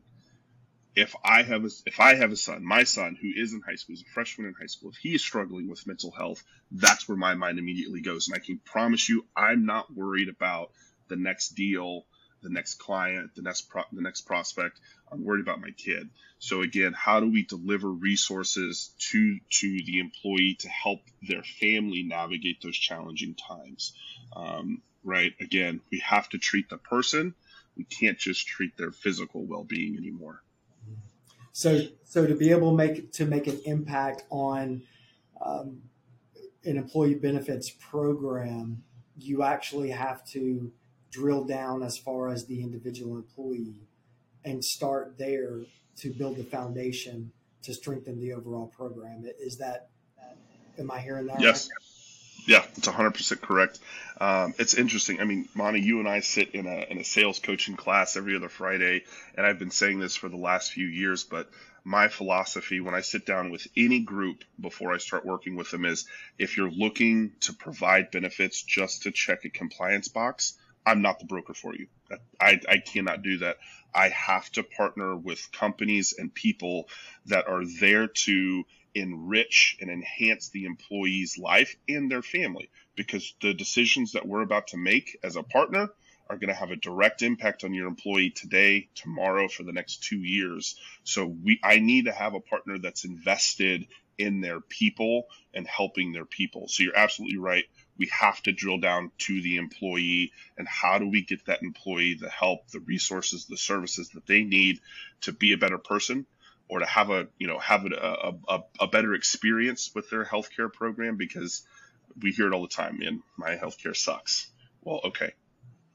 If 0.95 1.15
I 1.23 1.43
have 1.43 1.63
a, 1.65 1.69
if 1.85 1.99
I 1.99 2.15
have 2.15 2.31
a 2.31 2.35
son, 2.37 2.63
my 2.63 2.83
son 2.83 3.17
who 3.21 3.29
is 3.35 3.53
in 3.53 3.61
high 3.61 3.75
school, 3.75 3.93
is 3.93 4.01
a 4.01 4.13
freshman 4.13 4.47
in 4.47 4.53
high 4.53 4.67
school, 4.67 4.91
if 4.91 4.97
he 4.97 5.15
is 5.15 5.21
struggling 5.21 5.69
with 5.69 5.87
mental 5.87 6.11
health, 6.11 6.43
that's 6.71 7.07
where 7.07 7.17
my 7.17 7.33
mind 7.33 7.59
immediately 7.59 8.01
goes. 8.01 8.27
And 8.27 8.35
I 8.35 8.45
can 8.45 8.59
promise 8.63 9.07
you, 9.07 9.25
I'm 9.35 9.65
not 9.65 9.93
worried 9.93 10.29
about 10.29 10.71
the 11.07 11.15
next 11.15 11.49
deal 11.55 12.05
the 12.41 12.49
next 12.49 12.75
client, 12.75 13.35
the 13.35 13.41
next 13.41 13.69
pro- 13.69 13.83
the 13.91 14.01
next 14.01 14.21
prospect. 14.21 14.79
I'm 15.11 15.23
worried 15.23 15.41
about 15.41 15.61
my 15.61 15.71
kid. 15.71 16.09
So 16.39 16.61
again, 16.61 16.93
how 16.93 17.19
do 17.19 17.29
we 17.29 17.43
deliver 17.43 17.89
resources 17.89 18.91
to 19.11 19.37
to 19.59 19.79
the 19.85 19.99
employee 19.99 20.57
to 20.59 20.69
help 20.69 21.01
their 21.21 21.43
family 21.43 22.03
navigate 22.03 22.61
those 22.61 22.77
challenging 22.77 23.35
times? 23.35 23.93
Um, 24.35 24.81
right. 25.03 25.33
Again, 25.39 25.81
we 25.91 25.99
have 25.99 26.29
to 26.29 26.37
treat 26.37 26.69
the 26.69 26.77
person. 26.77 27.35
We 27.77 27.83
can't 27.85 28.17
just 28.17 28.47
treat 28.47 28.77
their 28.77 28.91
physical 28.91 29.45
well-being 29.45 29.97
anymore. 29.97 30.43
So, 31.53 31.81
so 32.03 32.25
to 32.25 32.35
be 32.35 32.51
able 32.51 32.71
to 32.71 32.77
make 32.77 33.11
to 33.13 33.25
make 33.25 33.47
an 33.47 33.59
impact 33.65 34.23
on 34.29 34.83
um, 35.43 35.81
an 36.63 36.77
employee 36.77 37.15
benefits 37.15 37.69
program, 37.69 38.83
you 39.17 39.43
actually 39.43 39.89
have 39.89 40.25
to 40.27 40.71
drill 41.11 41.43
down 41.43 41.83
as 41.83 41.97
far 41.97 42.29
as 42.29 42.45
the 42.45 42.61
individual 42.61 43.15
employee 43.15 43.75
and 44.43 44.63
start 44.63 45.15
there 45.17 45.59
to 45.97 46.09
build 46.09 46.37
the 46.37 46.43
foundation 46.43 47.31
to 47.63 47.73
strengthen 47.73 48.19
the 48.19 48.33
overall 48.33 48.67
program. 48.67 49.23
Is 49.39 49.57
that, 49.57 49.89
am 50.79 50.89
I 50.89 50.99
hearing 50.99 51.27
that? 51.27 51.41
Yes. 51.41 51.69
Right? 51.69 51.87
Yeah, 52.47 52.63
it's 52.75 52.87
100% 52.87 53.41
correct. 53.41 53.79
Um, 54.19 54.55
it's 54.57 54.73
interesting. 54.73 55.19
I 55.19 55.25
mean, 55.25 55.47
Monty, 55.53 55.81
you 55.81 55.99
and 55.99 56.07
I 56.07 56.21
sit 56.21 56.55
in 56.55 56.65
a, 56.65 56.87
in 56.89 56.97
a 56.97 57.03
sales 57.03 57.37
coaching 57.37 57.75
class 57.75 58.17
every 58.17 58.35
other 58.35 58.49
Friday, 58.49 59.03
and 59.35 59.45
I've 59.45 59.59
been 59.59 59.69
saying 59.69 59.99
this 59.99 60.15
for 60.15 60.27
the 60.27 60.37
last 60.37 60.71
few 60.71 60.87
years, 60.87 61.23
but 61.23 61.49
my 61.83 62.07
philosophy 62.07 62.79
when 62.79 62.93
I 62.93 63.01
sit 63.01 63.25
down 63.25 63.51
with 63.51 63.67
any 63.75 64.01
group 64.01 64.43
before 64.59 64.93
I 64.93 64.97
start 64.97 65.25
working 65.25 65.55
with 65.55 65.71
them 65.71 65.85
is 65.85 66.07
if 66.37 66.57
you're 66.57 66.69
looking 66.69 67.31
to 67.41 67.53
provide 67.53 68.11
benefits 68.11 68.61
just 68.61 69.03
to 69.03 69.11
check 69.11 69.45
a 69.45 69.49
compliance 69.49 70.07
box, 70.07 70.57
I'm 70.85 71.01
not 71.01 71.19
the 71.19 71.25
broker 71.25 71.53
for 71.53 71.75
you. 71.75 71.87
I, 72.39 72.59
I 72.67 72.77
cannot 72.79 73.21
do 73.21 73.39
that. 73.39 73.57
I 73.93 74.09
have 74.09 74.49
to 74.53 74.63
partner 74.63 75.15
with 75.15 75.51
companies 75.51 76.13
and 76.17 76.33
people 76.33 76.89
that 77.27 77.47
are 77.47 77.63
there 77.79 78.07
to 78.07 78.63
enrich 78.93 79.77
and 79.79 79.89
enhance 79.89 80.49
the 80.49 80.65
employee's 80.65 81.37
life 81.37 81.75
and 81.87 82.11
their 82.11 82.21
family 82.21 82.69
because 82.95 83.33
the 83.41 83.53
decisions 83.53 84.13
that 84.13 84.27
we're 84.27 84.41
about 84.41 84.67
to 84.67 84.77
make 84.77 85.17
as 85.23 85.35
a 85.35 85.43
partner 85.43 85.89
are 86.29 86.37
going 86.37 86.49
to 86.49 86.53
have 86.53 86.71
a 86.71 86.77
direct 86.77 87.21
impact 87.21 87.63
on 87.63 87.73
your 87.73 87.87
employee 87.87 88.29
today, 88.29 88.87
tomorrow, 88.95 89.47
for 89.49 89.63
the 89.63 89.73
next 89.73 90.03
two 90.03 90.19
years. 90.19 90.77
So 91.03 91.25
we, 91.25 91.59
I 91.63 91.79
need 91.79 92.05
to 92.05 92.13
have 92.13 92.33
a 92.33 92.39
partner 92.39 92.77
that's 92.77 93.03
invested 93.03 93.87
in 94.17 94.39
their 94.39 94.61
people 94.61 95.25
and 95.53 95.67
helping 95.67 96.13
their 96.13 96.25
people. 96.25 96.67
So 96.67 96.83
you're 96.83 96.97
absolutely 96.97 97.37
right 97.37 97.65
we 98.01 98.07
have 98.07 98.41
to 98.41 98.51
drill 98.51 98.79
down 98.79 99.11
to 99.19 99.43
the 99.43 99.57
employee 99.57 100.31
and 100.57 100.67
how 100.67 100.97
do 100.97 101.07
we 101.07 101.21
get 101.21 101.45
that 101.45 101.61
employee 101.61 102.15
the 102.15 102.31
help, 102.31 102.67
the 102.71 102.79
resources, 102.79 103.45
the 103.45 103.55
services 103.55 104.09
that 104.15 104.25
they 104.25 104.41
need 104.41 104.79
to 105.21 105.31
be 105.31 105.53
a 105.53 105.57
better 105.57 105.77
person 105.77 106.25
or 106.67 106.79
to 106.79 106.85
have 106.87 107.11
a 107.11 107.27
you 107.37 107.45
know 107.45 107.59
have 107.59 107.85
a, 107.85 108.33
a, 108.49 108.59
a 108.79 108.87
better 108.87 109.13
experience 109.13 109.91
with 109.93 110.09
their 110.09 110.25
healthcare 110.25 110.73
program 110.73 111.15
because 111.15 111.61
we 112.19 112.31
hear 112.31 112.47
it 112.47 112.53
all 112.53 112.63
the 112.63 112.67
time, 112.67 112.97
man, 112.97 113.21
my 113.37 113.55
healthcare 113.55 113.95
sucks. 113.95 114.49
Well, 114.81 115.01
okay. 115.05 115.33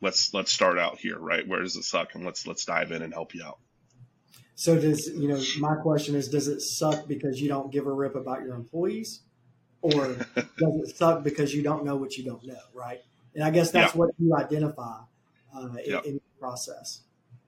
Let's 0.00 0.32
let's 0.32 0.52
start 0.52 0.78
out 0.78 0.98
here, 0.98 1.18
right? 1.18 1.46
Where 1.48 1.60
does 1.60 1.74
it 1.74 1.82
suck? 1.82 2.14
And 2.14 2.24
let's 2.24 2.46
let's 2.46 2.64
dive 2.64 2.92
in 2.92 3.02
and 3.02 3.12
help 3.12 3.34
you 3.34 3.42
out. 3.42 3.58
So 4.54 4.80
does 4.80 5.08
you 5.08 5.26
know 5.26 5.42
my 5.58 5.74
question 5.74 6.14
is 6.14 6.28
does 6.28 6.46
it 6.46 6.60
suck 6.60 7.08
because 7.08 7.40
you 7.42 7.48
don't 7.48 7.72
give 7.72 7.88
a 7.88 7.92
rip 7.92 8.14
about 8.14 8.42
your 8.42 8.54
employees? 8.54 9.22
Or 9.94 10.06
does 10.34 10.80
it 10.80 10.96
suck 10.96 11.22
because 11.22 11.54
you 11.54 11.62
don't 11.62 11.84
know 11.84 11.96
what 11.96 12.16
you 12.16 12.24
don't 12.24 12.44
know, 12.44 12.58
right? 12.74 13.00
And 13.34 13.44
I 13.44 13.50
guess 13.50 13.70
that's 13.70 13.94
yeah. 13.94 13.98
what 13.98 14.10
you 14.18 14.34
identify 14.34 15.00
uh, 15.54 15.68
in, 15.84 15.94
in, 16.04 16.14
the 16.14 16.40
process. 16.40 17.00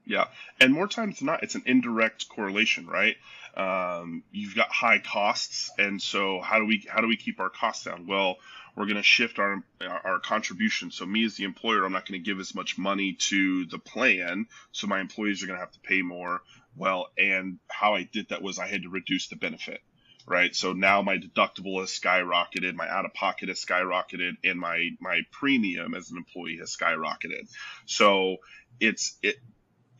Yeah, 0.04 0.26
and 0.60 0.72
more 0.72 0.88
times 0.88 1.18
than 1.18 1.26
not, 1.26 1.42
it's 1.42 1.54
an 1.54 1.62
indirect 1.66 2.28
correlation, 2.28 2.86
right? 2.86 3.16
Um, 3.56 4.22
you've 4.30 4.54
got 4.54 4.70
high 4.70 4.98
costs, 4.98 5.70
and 5.78 6.00
so 6.00 6.40
how 6.40 6.58
do 6.58 6.64
we 6.64 6.86
how 6.88 7.00
do 7.00 7.08
we 7.08 7.16
keep 7.16 7.40
our 7.40 7.50
costs 7.50 7.84
down? 7.84 8.06
Well, 8.06 8.36
we're 8.76 8.86
going 8.86 8.96
to 8.96 9.02
shift 9.02 9.38
our 9.38 9.62
our 9.80 10.20
contribution. 10.20 10.90
So 10.90 11.04
me 11.04 11.24
as 11.24 11.36
the 11.36 11.44
employer, 11.44 11.84
I'm 11.84 11.92
not 11.92 12.06
going 12.06 12.20
to 12.22 12.24
give 12.24 12.40
as 12.40 12.54
much 12.54 12.78
money 12.78 13.14
to 13.28 13.66
the 13.66 13.78
plan, 13.78 14.46
so 14.72 14.86
my 14.86 15.00
employees 15.00 15.42
are 15.42 15.46
going 15.46 15.58
to 15.58 15.64
have 15.64 15.72
to 15.72 15.80
pay 15.80 16.02
more. 16.02 16.42
Well, 16.76 17.08
and 17.18 17.58
how 17.68 17.94
I 17.94 18.04
did 18.04 18.28
that 18.28 18.40
was 18.40 18.58
I 18.58 18.66
had 18.68 18.82
to 18.82 18.88
reduce 18.88 19.28
the 19.28 19.36
benefit 19.36 19.80
right? 20.28 20.54
So 20.54 20.72
now 20.72 21.02
my 21.02 21.16
deductible 21.18 21.80
has 21.80 21.90
skyrocketed, 21.90 22.74
my 22.74 22.88
out 22.88 23.04
of 23.04 23.14
pocket 23.14 23.48
has 23.48 23.64
skyrocketed, 23.64 24.36
and 24.44 24.60
my 24.60 24.90
my 25.00 25.22
premium 25.32 25.94
as 25.94 26.10
an 26.10 26.16
employee 26.16 26.58
has 26.58 26.76
skyrocketed. 26.76 27.48
So 27.86 28.36
it's 28.80 29.16
it 29.22 29.36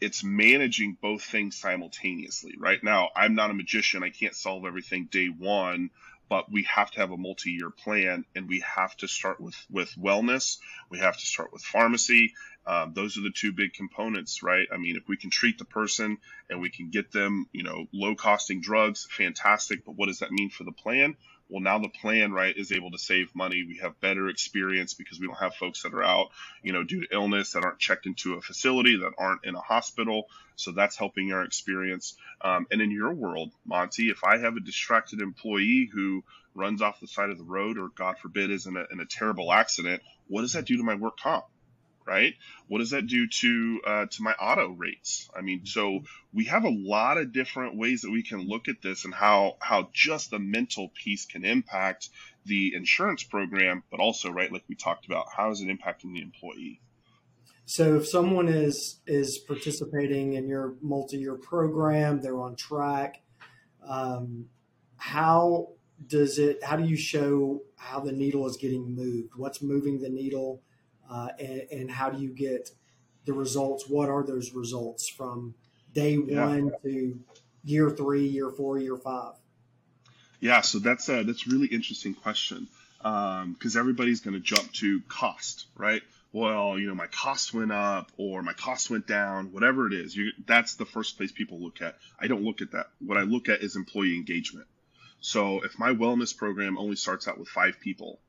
it's 0.00 0.23
managing 0.23 0.97
both 1.00 1.23
things 1.23 1.56
simultaneously. 1.56 2.54
Right 2.58 2.82
now, 2.82 3.08
I'm 3.16 3.35
not 3.35 3.50
a 3.50 3.54
magician. 3.54 4.02
I 4.02 4.11
can't 4.11 4.35
solve 4.35 4.64
everything 4.64 5.08
day 5.11 5.26
one, 5.26 5.90
but 6.28 6.50
we 6.50 6.64
have 6.64 6.90
to 6.92 7.00
have 7.00 7.11
a 7.11 7.16
multi-year 7.16 7.70
plan 7.70 8.25
and 8.35 8.49
we 8.49 8.61
have 8.61 8.97
to 8.99 9.08
start 9.08 9.40
with 9.40 9.56
with 9.70 9.94
wellness. 9.97 10.58
We 10.90 10.99
have 10.99 11.16
to 11.16 11.26
start 11.26 11.52
with 11.52 11.62
pharmacy. 11.62 12.35
Um, 12.66 12.92
those 12.92 13.16
are 13.16 13.23
the 13.23 13.32
two 13.35 13.52
big 13.52 13.73
components 13.73 14.42
right? 14.42 14.66
I 14.73 14.76
mean 14.76 14.97
if 14.97 15.08
we 15.08 15.16
can 15.16 15.30
treat 15.30 15.58
the 15.58 15.64
person 15.64 16.18
and 16.50 16.61
we 16.61 16.70
can 16.70 16.90
get 16.90 17.12
them 17.12 17.47
you 17.52 17.62
know 17.62 17.87
low 17.92 18.14
costing 18.14 18.61
drugs 18.61 19.06
fantastic 19.11 19.85
but 19.85 19.97
what 19.97 20.06
does 20.06 20.18
that 20.18 20.32
mean 20.32 20.50
for 20.50 20.64
the 20.64 20.73
plan 20.73 21.16
well 21.49 21.61
now 21.61 21.78
the 21.78 21.88
plan 21.88 22.33
right 22.33 22.57
is 22.57 22.73
able 22.73 22.90
to 22.90 22.99
save 22.99 23.35
money. 23.35 23.64
We 23.67 23.78
have 23.78 24.00
better 24.00 24.28
experience 24.28 24.95
because 24.95 25.21
we 25.21 25.26
don't 25.26 25.38
have 25.38 25.55
folks 25.55 25.83
that 25.83 25.95
are 25.95 26.02
out 26.02 26.28
you 26.62 26.73
know 26.73 26.85
due 26.85 27.02
to 27.02 27.14
illness 27.14 27.52
that 27.52 27.64
aren't 27.64 27.78
checked 27.78 28.07
into 28.07 28.35
a 28.35 28.40
facility 28.40 28.97
that 28.99 29.12
aren't 29.19 29.45
in 29.45 29.55
a 29.55 29.61
hospital. 29.61 30.28
So 30.57 30.73
that's 30.73 30.97
helping 30.97 31.33
our 31.33 31.45
experience. 31.45 32.17
Um, 32.40 32.67
and 32.71 32.81
in 32.81 32.90
your 32.90 33.12
world 33.12 33.50
monty 33.67 34.11
if 34.11 34.25
i 34.25 34.38
have 34.38 34.57
a 34.57 34.61
distracted 34.61 35.21
employee 35.21 35.88
who 35.93 36.23
runs 36.55 36.83
off 36.83 37.00
the 37.00 37.07
side 37.07 37.31
of 37.31 37.38
the 37.38 37.45
road 37.45 37.78
or 37.78 37.88
god 37.88 38.19
forbid 38.19 38.50
is 38.50 38.67
in 38.67 38.76
a, 38.76 38.85
in 38.90 39.00
a 39.00 39.07
terrible 39.07 39.52
accident 39.52 40.02
what 40.28 40.43
does 40.43 40.52
that 40.52 40.64
do 40.64 40.76
to 40.76 40.83
my 40.83 40.95
work 40.95 41.19
comp 41.19 41.45
right? 42.08 42.34
What 42.68 42.78
does 42.78 42.90
that 42.90 43.06
do 43.06 43.28
to 43.28 43.80
uh, 43.86 44.06
to 44.06 44.22
my 44.22 44.32
auto 44.32 44.68
rates? 44.68 45.28
I 45.36 45.42
mean, 45.42 45.66
so 45.66 46.00
we 46.32 46.46
have 46.46 46.64
a 46.64 46.70
lot 46.70 47.18
of 47.18 47.32
different 47.32 47.76
ways 47.76 48.02
that 48.02 48.10
we 48.10 48.22
can 48.22 48.48
look 48.48 48.68
at 48.68 48.82
this 48.82 49.04
and 49.04 49.14
how 49.14 49.56
how 49.60 49.90
just 49.92 50.30
the 50.30 50.38
mental 50.38 50.90
piece 50.94 51.26
can 51.26 51.44
impact 51.44 52.08
the 52.46 52.74
insurance 52.74 53.22
program, 53.22 53.82
but 53.90 54.00
also, 54.00 54.30
right, 54.30 54.50
like 54.50 54.64
we 54.68 54.74
talked 54.74 55.06
about, 55.06 55.26
how 55.36 55.50
is 55.50 55.60
it 55.60 55.68
impacting 55.68 56.14
the 56.14 56.22
employee? 56.22 56.80
So 57.66 57.96
if 57.96 58.08
someone 58.08 58.48
is 58.48 59.00
is 59.06 59.36
participating 59.36 60.32
in 60.32 60.48
your 60.48 60.74
multi-year 60.80 61.34
program, 61.34 62.22
they're 62.22 62.40
on 62.40 62.56
track. 62.56 63.20
Um, 63.86 64.46
how 64.96 65.68
does 66.06 66.38
it? 66.38 66.64
How 66.64 66.76
do 66.76 66.84
you 66.84 66.96
show 66.96 67.62
how 67.76 68.00
the 68.00 68.12
needle 68.12 68.46
is 68.46 68.56
getting 68.56 68.94
moved? 68.94 69.32
What's 69.36 69.60
moving 69.60 70.00
the 70.00 70.08
needle? 70.08 70.62
Uh, 71.10 71.28
and, 71.38 71.62
and, 71.70 71.90
how 71.90 72.10
do 72.10 72.20
you 72.22 72.30
get 72.30 72.70
the 73.24 73.32
results? 73.32 73.88
What 73.88 74.08
are 74.08 74.22
those 74.22 74.52
results 74.52 75.08
from 75.08 75.54
day 75.94 76.16
one 76.16 76.66
yeah. 76.66 76.90
to 76.90 77.20
year 77.64 77.90
three, 77.90 78.26
year 78.26 78.50
four, 78.50 78.78
year 78.78 78.96
five? 78.96 79.34
Yeah, 80.40 80.60
so 80.60 80.78
that's 80.78 81.08
a 81.08 81.24
that's 81.24 81.46
a 81.46 81.50
really 81.50 81.66
interesting 81.68 82.14
question 82.14 82.68
because 82.98 83.76
um, 83.76 83.80
everybody's 83.80 84.20
going 84.20 84.34
to 84.34 84.40
jump 84.40 84.72
to 84.74 85.00
cost, 85.08 85.66
right? 85.76 86.02
Well, 86.32 86.78
you 86.78 86.88
know, 86.88 86.94
my 86.94 87.06
cost 87.06 87.54
went 87.54 87.72
up 87.72 88.12
or 88.16 88.42
my 88.42 88.52
cost 88.52 88.90
went 88.90 89.06
down, 89.06 89.52
whatever 89.52 89.86
it 89.86 89.94
is. 89.94 90.14
You, 90.14 90.30
that's 90.46 90.74
the 90.74 90.84
first 90.84 91.16
place 91.16 91.32
people 91.32 91.58
look 91.58 91.80
at. 91.80 91.96
I 92.20 92.26
don't 92.26 92.42
look 92.42 92.60
at 92.60 92.72
that. 92.72 92.88
What 93.00 93.16
I 93.16 93.22
look 93.22 93.48
at 93.48 93.62
is 93.62 93.76
employee 93.76 94.14
engagement. 94.14 94.66
So 95.20 95.64
if 95.64 95.78
my 95.78 95.90
wellness 95.90 96.36
program 96.36 96.78
only 96.78 96.96
starts 96.96 97.26
out 97.26 97.38
with 97.38 97.48
five 97.48 97.80
people, 97.80 98.20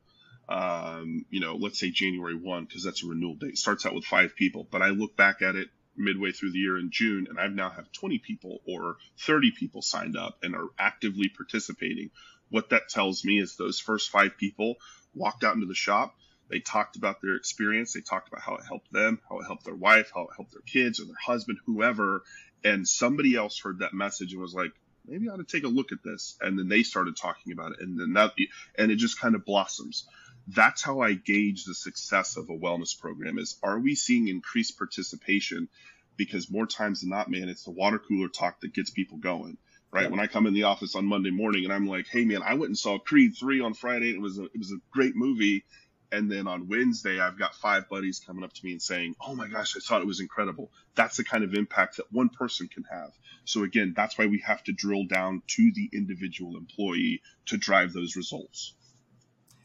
um, 0.49 1.25
you 1.29 1.39
know, 1.39 1.55
let's 1.55 1.79
say 1.79 1.91
January 1.91 2.35
1, 2.35 2.65
because 2.65 2.83
that's 2.83 3.03
a 3.03 3.07
renewal 3.07 3.35
date, 3.35 3.57
starts 3.57 3.85
out 3.85 3.93
with 3.93 4.03
five 4.03 4.35
people. 4.35 4.67
But 4.69 4.81
I 4.81 4.87
look 4.87 5.15
back 5.15 5.43
at 5.43 5.55
it 5.55 5.69
midway 5.95 6.31
through 6.31 6.51
the 6.51 6.57
year 6.57 6.79
in 6.79 6.89
June, 6.89 7.27
and 7.29 7.39
I've 7.39 7.53
now 7.53 7.69
have 7.69 7.91
20 7.91 8.17
people 8.17 8.59
or 8.67 8.97
30 9.19 9.51
people 9.51 9.83
signed 9.83 10.17
up 10.17 10.39
and 10.41 10.55
are 10.55 10.69
actively 10.79 11.29
participating. 11.29 12.09
What 12.49 12.71
that 12.71 12.89
tells 12.89 13.23
me 13.23 13.39
is 13.39 13.55
those 13.55 13.79
first 13.79 14.09
five 14.09 14.37
people 14.37 14.77
walked 15.13 15.43
out 15.43 15.53
into 15.53 15.67
the 15.67 15.75
shop. 15.75 16.15
They 16.49 16.59
talked 16.59 16.95
about 16.95 17.21
their 17.21 17.35
experience. 17.35 17.93
They 17.93 18.01
talked 18.01 18.27
about 18.27 18.41
how 18.41 18.55
it 18.55 18.65
helped 18.67 18.91
them, 18.91 19.19
how 19.29 19.39
it 19.39 19.45
helped 19.45 19.65
their 19.65 19.75
wife, 19.75 20.11
how 20.15 20.23
it 20.23 20.35
helped 20.35 20.53
their 20.53 20.61
kids 20.61 20.99
or 20.99 21.05
their 21.05 21.13
husband, 21.23 21.59
whoever. 21.67 22.23
And 22.63 22.87
somebody 22.87 23.35
else 23.35 23.59
heard 23.59 23.79
that 23.79 23.93
message 23.93 24.33
and 24.33 24.41
was 24.41 24.55
like, 24.55 24.71
maybe 25.05 25.29
I 25.29 25.33
ought 25.33 25.37
to 25.37 25.43
take 25.43 25.63
a 25.63 25.67
look 25.67 25.91
at 25.91 26.03
this. 26.03 26.37
And 26.41 26.57
then 26.57 26.69
they 26.69 26.81
started 26.81 27.17
talking 27.17 27.53
about 27.53 27.73
it. 27.73 27.81
And 27.81 27.99
then 27.99 28.13
that, 28.13 28.31
and 28.79 28.91
it 28.91 28.95
just 28.95 29.19
kind 29.19 29.35
of 29.35 29.45
blossoms 29.45 30.07
that's 30.55 30.81
how 30.81 31.01
I 31.01 31.13
gauge 31.13 31.65
the 31.65 31.75
success 31.75 32.37
of 32.37 32.49
a 32.49 32.57
wellness 32.57 32.97
program 32.97 33.37
is 33.37 33.57
are 33.61 33.79
we 33.79 33.95
seeing 33.95 34.27
increased 34.27 34.77
participation? 34.77 35.69
Because 36.17 36.51
more 36.51 36.65
times 36.65 37.01
than 37.01 37.09
not, 37.09 37.29
man, 37.29 37.49
it's 37.49 37.63
the 37.63 37.71
water 37.71 37.99
cooler 37.99 38.27
talk 38.27 38.59
that 38.61 38.73
gets 38.73 38.89
people 38.89 39.17
going. 39.17 39.57
Right. 39.91 40.03
Yeah. 40.03 40.09
When 40.09 40.19
I 40.19 40.27
come 40.27 40.47
in 40.47 40.53
the 40.53 40.63
office 40.63 40.95
on 40.95 41.05
Monday 41.05 41.31
morning 41.31 41.63
and 41.63 41.73
I'm 41.73 41.87
like, 41.87 42.07
hey 42.07 42.25
man, 42.25 42.41
I 42.43 42.53
went 42.53 42.65
and 42.65 42.77
saw 42.77 42.99
Creed 42.99 43.35
3 43.39 43.61
on 43.61 43.73
Friday. 43.73 44.09
It 44.09 44.21
was 44.21 44.37
a 44.37 44.45
it 44.45 44.57
was 44.57 44.71
a 44.71 44.81
great 44.91 45.15
movie. 45.15 45.65
And 46.11 46.31
then 46.31 46.47
on 46.47 46.67
Wednesday, 46.67 47.19
I've 47.19 47.37
got 47.37 47.53
five 47.53 47.87
buddies 47.87 48.19
coming 48.19 48.43
up 48.43 48.51
to 48.51 48.65
me 48.65 48.71
and 48.71 48.81
saying, 48.81 49.15
Oh 49.21 49.35
my 49.35 49.47
gosh, 49.47 49.75
I 49.77 49.79
thought 49.79 50.01
it 50.01 50.07
was 50.07 50.19
incredible. 50.19 50.71
That's 50.95 51.17
the 51.17 51.23
kind 51.23 51.43
of 51.43 51.53
impact 51.53 51.97
that 51.97 52.11
one 52.11 52.29
person 52.29 52.67
can 52.67 52.83
have. 52.91 53.11
So 53.45 53.63
again, 53.63 53.93
that's 53.95 54.17
why 54.17 54.25
we 54.25 54.39
have 54.45 54.63
to 54.63 54.73
drill 54.73 55.05
down 55.05 55.43
to 55.47 55.71
the 55.73 55.89
individual 55.93 56.57
employee 56.57 57.21
to 57.47 57.57
drive 57.57 57.93
those 57.93 58.15
results. 58.15 58.73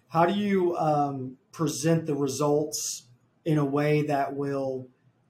How 0.08 0.26
do 0.26 0.34
you 0.34 0.76
um, 0.76 1.36
present 1.52 2.06
the 2.06 2.14
results 2.14 3.08
in 3.44 3.58
a 3.58 3.64
way 3.64 4.02
that 4.02 4.34
will 4.34 4.88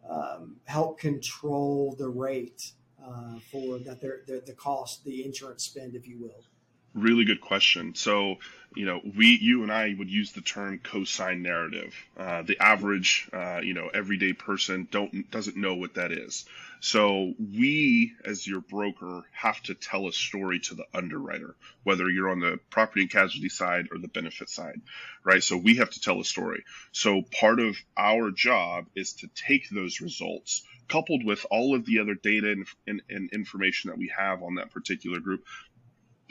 um, 0.08 0.56
help 0.64 0.98
control 0.98 1.94
the 1.98 2.08
rate 2.08 2.72
uh, 3.02 3.38
for 3.50 3.78
that 3.78 4.00
the, 4.00 4.42
the 4.46 4.52
cost, 4.54 5.04
the 5.04 5.24
insurance 5.24 5.64
spend, 5.64 5.94
if 5.94 6.06
you 6.06 6.18
will? 6.20 6.44
Really 6.94 7.24
good 7.24 7.40
question. 7.40 7.96
So, 7.96 8.36
you 8.76 8.86
know, 8.86 9.00
we, 9.16 9.36
you 9.36 9.64
and 9.64 9.72
I 9.72 9.94
would 9.98 10.10
use 10.10 10.32
the 10.32 10.40
term 10.40 10.78
cosign 10.78 11.40
narrative. 11.40 11.92
Uh, 12.16 12.42
the 12.42 12.56
average, 12.60 13.28
uh, 13.32 13.60
you 13.62 13.74
know, 13.74 13.88
everyday 13.92 14.32
person 14.32 14.86
don't 14.90 15.28
doesn't 15.30 15.56
know 15.56 15.74
what 15.74 15.94
that 15.94 16.12
is. 16.12 16.44
So 16.80 17.32
we, 17.38 18.12
as 18.24 18.46
your 18.46 18.60
broker, 18.60 19.22
have 19.32 19.60
to 19.62 19.74
tell 19.74 20.06
a 20.06 20.12
story 20.12 20.60
to 20.60 20.74
the 20.74 20.84
underwriter, 20.92 21.56
whether 21.82 22.08
you're 22.10 22.30
on 22.30 22.40
the 22.40 22.60
property 22.70 23.00
and 23.00 23.10
casualty 23.10 23.48
side 23.48 23.88
or 23.90 23.98
the 23.98 24.06
benefit 24.06 24.50
side, 24.50 24.80
right? 25.24 25.42
So 25.42 25.56
we 25.56 25.76
have 25.76 25.90
to 25.90 26.00
tell 26.00 26.20
a 26.20 26.24
story. 26.24 26.62
So 26.92 27.22
part 27.40 27.58
of 27.58 27.76
our 27.96 28.30
job 28.30 28.86
is 28.94 29.14
to 29.14 29.28
take 29.34 29.70
those 29.70 30.00
results, 30.00 30.62
coupled 30.88 31.24
with 31.24 31.46
all 31.50 31.74
of 31.74 31.86
the 31.86 32.00
other 32.00 32.14
data 32.14 32.52
and, 32.52 32.66
and, 32.86 33.02
and 33.08 33.32
information 33.32 33.88
that 33.88 33.98
we 33.98 34.12
have 34.16 34.42
on 34.42 34.56
that 34.56 34.70
particular 34.70 35.20
group, 35.20 35.42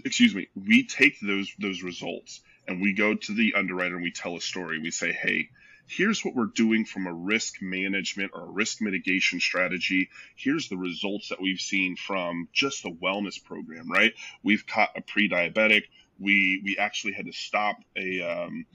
excuse 0.06 0.36
me, 0.36 0.48
we 0.56 0.86
take 0.86 1.20
those 1.20 1.52
those 1.60 1.84
results 1.84 2.42
and 2.68 2.82
we 2.82 2.94
go 2.94 3.14
to 3.16 3.34
the 3.34 3.54
underwriter 3.56 3.96
and 3.96 4.04
we 4.04 4.12
tell 4.12 4.36
a 4.36 4.42
story. 4.42 4.80
We 4.80 4.92
say, 4.92 5.12
hey, 5.12 5.50
here's 5.88 6.24
what 6.24 6.36
we're 6.36 6.46
doing 6.46 6.86
from 6.86 7.08
a 7.08 7.14
risk 7.14 7.62
management 7.62 8.32
or 8.34 8.44
a 8.44 8.52
risk 8.52 8.82
mitigation 8.82 9.40
strategy. 9.40 10.10
Here's 10.36 10.70
the 10.70 10.78
results 10.78 11.30
that 11.30 11.42
we've 11.42 11.60
seen 11.60 11.96
from 11.96 12.48
just 12.54 12.84
the 12.84 12.92
wellness 12.92 13.44
program, 13.44 13.92
right? 13.92 14.14
We've 14.44 14.66
caught 14.66 14.90
a 14.96 15.02
pre-diabetic. 15.02 15.84
We 16.20 16.62
we 16.64 16.78
actually 16.78 17.14
had 17.14 17.26
to 17.26 17.34
stop 17.34 17.78
a 17.96 18.22
um, 18.22 18.66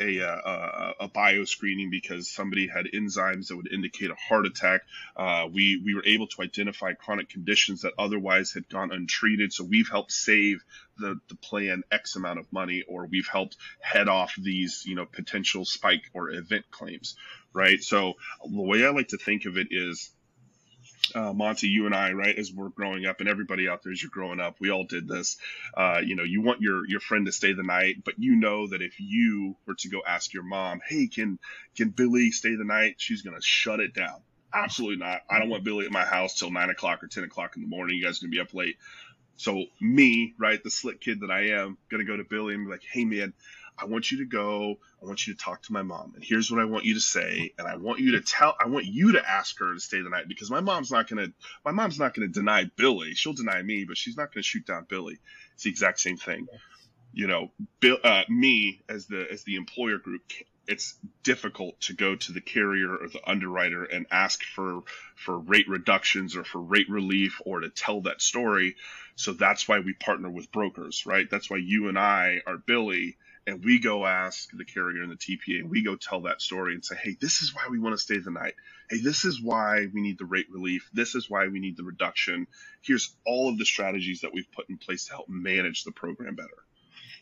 a, 0.00 0.20
uh, 0.22 0.92
a, 1.00 1.08
bio 1.08 1.44
screening 1.44 1.90
because 1.90 2.30
somebody 2.30 2.68
had 2.68 2.86
enzymes 2.86 3.48
that 3.48 3.56
would 3.56 3.72
indicate 3.72 4.10
a 4.10 4.14
heart 4.14 4.46
attack. 4.46 4.82
Uh, 5.16 5.48
we, 5.52 5.80
we 5.84 5.94
were 5.94 6.04
able 6.04 6.26
to 6.28 6.42
identify 6.42 6.92
chronic 6.92 7.28
conditions 7.28 7.82
that 7.82 7.94
otherwise 7.98 8.52
had 8.52 8.68
gone 8.68 8.92
untreated. 8.92 9.52
So 9.52 9.64
we've 9.64 9.88
helped 9.88 10.12
save 10.12 10.62
the, 10.98 11.18
the 11.28 11.36
plan 11.36 11.82
X 11.90 12.16
amount 12.16 12.38
of 12.38 12.52
money, 12.52 12.84
or 12.88 13.06
we've 13.06 13.28
helped 13.28 13.56
head 13.80 14.08
off 14.08 14.34
these, 14.36 14.84
you 14.86 14.94
know, 14.94 15.06
potential 15.06 15.64
spike 15.64 16.10
or 16.14 16.30
event 16.30 16.64
claims, 16.70 17.16
right? 17.52 17.82
So 17.82 18.14
the 18.44 18.62
way 18.62 18.84
I 18.84 18.90
like 18.90 19.08
to 19.08 19.18
think 19.18 19.46
of 19.46 19.56
it 19.56 19.68
is 19.70 20.10
uh, 21.14 21.32
Monty, 21.32 21.68
you 21.68 21.86
and 21.86 21.94
I, 21.94 22.12
right, 22.12 22.36
as 22.36 22.52
we're 22.52 22.68
growing 22.68 23.06
up, 23.06 23.20
and 23.20 23.28
everybody 23.28 23.68
out 23.68 23.82
there 23.82 23.92
as 23.92 24.02
you're 24.02 24.10
growing 24.10 24.40
up, 24.40 24.56
we 24.60 24.70
all 24.70 24.84
did 24.84 25.08
this. 25.08 25.36
Uh, 25.76 26.00
you 26.04 26.16
know, 26.16 26.22
you 26.22 26.42
want 26.42 26.60
your 26.60 26.86
your 26.86 27.00
friend 27.00 27.26
to 27.26 27.32
stay 27.32 27.52
the 27.52 27.62
night, 27.62 27.96
but 28.04 28.14
you 28.18 28.36
know 28.36 28.68
that 28.68 28.82
if 28.82 28.98
you 28.98 29.56
were 29.66 29.74
to 29.76 29.88
go 29.88 30.02
ask 30.06 30.32
your 30.32 30.42
mom, 30.42 30.80
"Hey, 30.86 31.06
can 31.08 31.38
can 31.76 31.90
Billy 31.90 32.30
stay 32.30 32.54
the 32.54 32.64
night?" 32.64 32.96
She's 32.98 33.22
gonna 33.22 33.42
shut 33.42 33.80
it 33.80 33.94
down. 33.94 34.22
Absolutely 34.52 34.96
not. 34.96 35.22
I 35.28 35.38
don't 35.38 35.50
want 35.50 35.64
Billy 35.64 35.86
at 35.86 35.92
my 35.92 36.04
house 36.04 36.38
till 36.38 36.50
nine 36.50 36.70
o'clock 36.70 37.02
or 37.02 37.08
ten 37.08 37.24
o'clock 37.24 37.56
in 37.56 37.62
the 37.62 37.68
morning. 37.68 37.96
You 37.96 38.04
guys 38.04 38.18
are 38.18 38.26
gonna 38.26 38.30
be 38.30 38.40
up 38.40 38.54
late. 38.54 38.76
So 39.36 39.66
me, 39.80 40.34
right, 40.38 40.62
the 40.62 40.70
slick 40.70 41.00
kid 41.00 41.20
that 41.20 41.30
I 41.30 41.50
am, 41.50 41.78
gonna 41.90 42.04
go 42.04 42.16
to 42.16 42.24
Billy 42.24 42.54
and 42.54 42.66
be 42.66 42.70
like, 42.72 42.82
"Hey, 42.90 43.04
man, 43.04 43.34
I 43.78 43.86
want 43.86 44.10
you 44.10 44.18
to 44.18 44.24
go. 44.24 44.76
I 45.02 45.06
want 45.06 45.26
you 45.26 45.34
to 45.34 45.38
talk 45.38 45.62
to 45.62 45.72
my 45.72 45.82
mom. 45.82 46.12
And 46.14 46.24
here's 46.24 46.50
what 46.50 46.60
I 46.60 46.64
want 46.64 46.84
you 46.84 46.94
to 46.94 47.00
say. 47.00 47.52
And 47.58 47.66
I 47.66 47.76
want 47.76 48.00
you 48.00 48.12
to 48.12 48.20
tell, 48.20 48.56
I 48.60 48.66
want 48.68 48.86
you 48.86 49.12
to 49.12 49.30
ask 49.30 49.58
her 49.60 49.74
to 49.74 49.80
stay 49.80 50.00
the 50.00 50.10
night 50.10 50.28
because 50.28 50.50
my 50.50 50.60
mom's 50.60 50.90
not 50.90 51.08
going 51.08 51.26
to, 51.26 51.32
my 51.64 51.70
mom's 51.70 51.98
not 51.98 52.14
going 52.14 52.28
to 52.28 52.32
deny 52.32 52.64
Billy. 52.76 53.14
She'll 53.14 53.34
deny 53.34 53.62
me, 53.62 53.84
but 53.84 53.96
she's 53.96 54.16
not 54.16 54.34
going 54.34 54.42
to 54.42 54.48
shoot 54.48 54.66
down 54.66 54.86
Billy. 54.88 55.18
It's 55.54 55.62
the 55.62 55.70
exact 55.70 56.00
same 56.00 56.16
thing. 56.16 56.48
You 57.12 57.26
know, 57.26 57.52
Bill, 57.80 57.98
uh, 58.02 58.24
me 58.28 58.82
as 58.88 59.06
the, 59.06 59.26
as 59.30 59.44
the 59.44 59.56
employer 59.56 59.98
group, 59.98 60.22
it's 60.66 60.94
difficult 61.22 61.80
to 61.82 61.94
go 61.94 62.14
to 62.14 62.32
the 62.32 62.42
carrier 62.42 62.94
or 62.94 63.08
the 63.08 63.20
underwriter 63.26 63.84
and 63.84 64.06
ask 64.10 64.42
for, 64.42 64.82
for 65.16 65.38
rate 65.38 65.68
reductions 65.68 66.36
or 66.36 66.44
for 66.44 66.60
rate 66.60 66.90
relief 66.90 67.40
or 67.46 67.60
to 67.60 67.70
tell 67.70 68.02
that 68.02 68.20
story. 68.20 68.76
So 69.16 69.32
that's 69.32 69.66
why 69.66 69.80
we 69.80 69.94
partner 69.94 70.28
with 70.28 70.52
brokers, 70.52 71.06
right? 71.06 71.28
That's 71.30 71.48
why 71.48 71.56
you 71.56 71.88
and 71.88 71.98
I 71.98 72.42
are 72.46 72.58
Billy 72.58 73.16
and 73.48 73.64
we 73.64 73.78
go 73.78 74.04
ask 74.04 74.50
the 74.52 74.64
carrier 74.64 75.02
and 75.02 75.10
the 75.10 75.16
TPA 75.16 75.60
and 75.60 75.70
we 75.70 75.82
go 75.82 75.96
tell 75.96 76.20
that 76.22 76.42
story 76.42 76.74
and 76.74 76.84
say, 76.84 76.96
hey, 77.02 77.16
this 77.18 77.40
is 77.40 77.54
why 77.54 77.62
we 77.70 77.78
want 77.78 77.94
to 77.94 77.98
stay 77.98 78.18
the 78.18 78.30
night. 78.30 78.52
Hey, 78.90 79.00
this 79.00 79.24
is 79.24 79.40
why 79.40 79.88
we 79.90 80.02
need 80.02 80.18
the 80.18 80.26
rate 80.26 80.48
relief. 80.52 80.90
This 80.92 81.14
is 81.14 81.30
why 81.30 81.48
we 81.48 81.58
need 81.58 81.78
the 81.78 81.82
reduction. 81.82 82.46
Here's 82.82 83.16
all 83.26 83.48
of 83.48 83.56
the 83.56 83.64
strategies 83.64 84.20
that 84.20 84.34
we've 84.34 84.52
put 84.52 84.68
in 84.68 84.76
place 84.76 85.06
to 85.06 85.12
help 85.12 85.30
manage 85.30 85.84
the 85.84 85.92
program 85.92 86.34
better. 86.34 86.48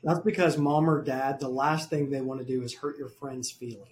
That's 0.03 0.19
because 0.19 0.59
mom 0.59 0.91
or 0.91 1.05
dad, 1.05 1.39
the 1.39 1.49
last 1.49 1.91
thing 1.91 2.11
they 2.11 2.21
want 2.21 2.41
to 2.41 2.47
do 2.47 2.63
is 2.65 2.75
hurt 2.75 2.99
your 2.99 3.09
friend's 3.09 3.53
feelings. 3.53 3.87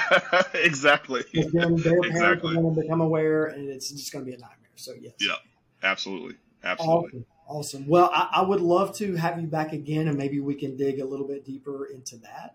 exactly. 0.54 1.24
Then 1.32 1.76
their 1.76 1.98
parents 2.02 2.08
exactly. 2.08 2.56
are 2.58 2.60
going 2.62 2.74
to 2.74 2.80
become 2.82 3.00
aware 3.00 3.46
and 3.46 3.70
it's 3.70 3.90
just 3.90 4.12
going 4.12 4.26
to 4.26 4.30
be 4.30 4.36
a 4.36 4.38
nightmare. 4.38 4.70
So, 4.76 4.92
yes. 5.00 5.14
Yeah, 5.18 5.36
absolutely. 5.82 6.36
Absolutely. 6.62 7.08
Awesome. 7.08 7.26
Awesome. 7.50 7.88
Well, 7.88 8.08
I, 8.14 8.28
I, 8.34 8.42
would 8.42 8.60
love 8.60 8.94
to 8.98 9.16
have 9.16 9.40
you 9.40 9.48
back 9.48 9.72
again, 9.72 10.06
and 10.06 10.16
maybe 10.16 10.38
we 10.38 10.54
can 10.54 10.76
dig 10.76 11.00
a 11.00 11.04
little 11.04 11.26
bit 11.26 11.44
deeper 11.44 11.86
into 11.86 12.16
that. 12.18 12.54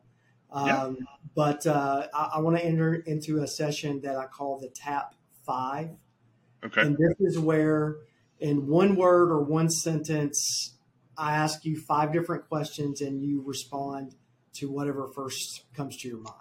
Um, 0.50 0.96
yeah. 0.98 1.06
But 1.36 1.68
uh, 1.68 2.08
I, 2.14 2.30
I 2.36 2.40
want 2.40 2.58
to 2.58 2.64
enter 2.64 2.96
into 2.96 3.44
a 3.44 3.48
session 3.48 4.00
that 4.04 4.16
I 4.16 4.26
call 4.26 4.58
the 4.58 4.70
Tap 4.70 5.14
Five. 5.46 5.90
Okay. 6.64 6.80
And 6.80 6.98
this 6.98 7.20
is 7.20 7.38
where, 7.38 7.98
in 8.40 8.68
one 8.68 8.96
word 8.96 9.32
or 9.32 9.42
one 9.42 9.70
sentence, 9.70 10.78
I 11.18 11.36
ask 11.36 11.66
you 11.66 11.78
five 11.78 12.14
different 12.14 12.48
questions, 12.48 13.02
and 13.02 13.22
you 13.22 13.44
respond 13.46 14.16
to 14.54 14.72
whatever 14.72 15.10
first 15.10 15.66
comes 15.76 15.98
to 15.98 16.08
your 16.08 16.20
mind. 16.20 16.38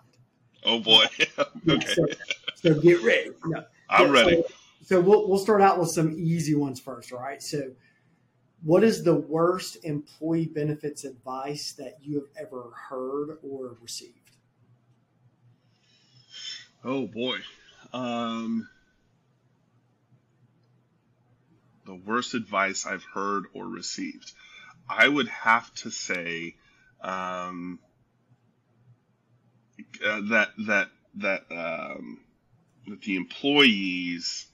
Oh 0.62 0.78
boy. 0.78 1.06
okay. 1.68 1.86
So, 1.92 2.06
so, 2.54 2.80
get 2.80 3.02
ready. 3.02 3.30
No. 3.46 3.64
I'm 3.90 4.12
ready. 4.12 4.36
So, 4.36 4.54
so 4.82 5.00
we'll 5.00 5.28
we'll 5.28 5.38
start 5.38 5.60
out 5.60 5.80
with 5.80 5.90
some 5.90 6.12
easy 6.16 6.54
ones 6.54 6.78
first. 6.78 7.12
All 7.12 7.18
right. 7.18 7.42
So 7.42 7.72
what 8.64 8.82
is 8.82 9.04
the 9.04 9.14
worst 9.14 9.76
employee 9.84 10.46
benefits 10.46 11.04
advice 11.04 11.72
that 11.72 11.98
you 12.02 12.14
have 12.14 12.46
ever 12.46 12.70
heard 12.88 13.38
or 13.42 13.76
received? 13.82 14.12
Oh 16.82 17.06
boy. 17.06 17.38
Um, 17.92 18.68
the 21.84 21.94
worst 21.94 22.34
advice 22.34 22.86
I've 22.86 23.04
heard 23.04 23.44
or 23.52 23.66
received. 23.66 24.32
I 24.88 25.08
would 25.08 25.28
have 25.28 25.72
to 25.76 25.90
say 25.90 26.54
um, 27.02 27.78
uh, 30.04 30.20
that 30.30 30.48
that 30.66 30.88
that 31.16 31.42
um, 31.50 32.20
that 32.88 33.02
the 33.02 33.16
employees 33.16 34.46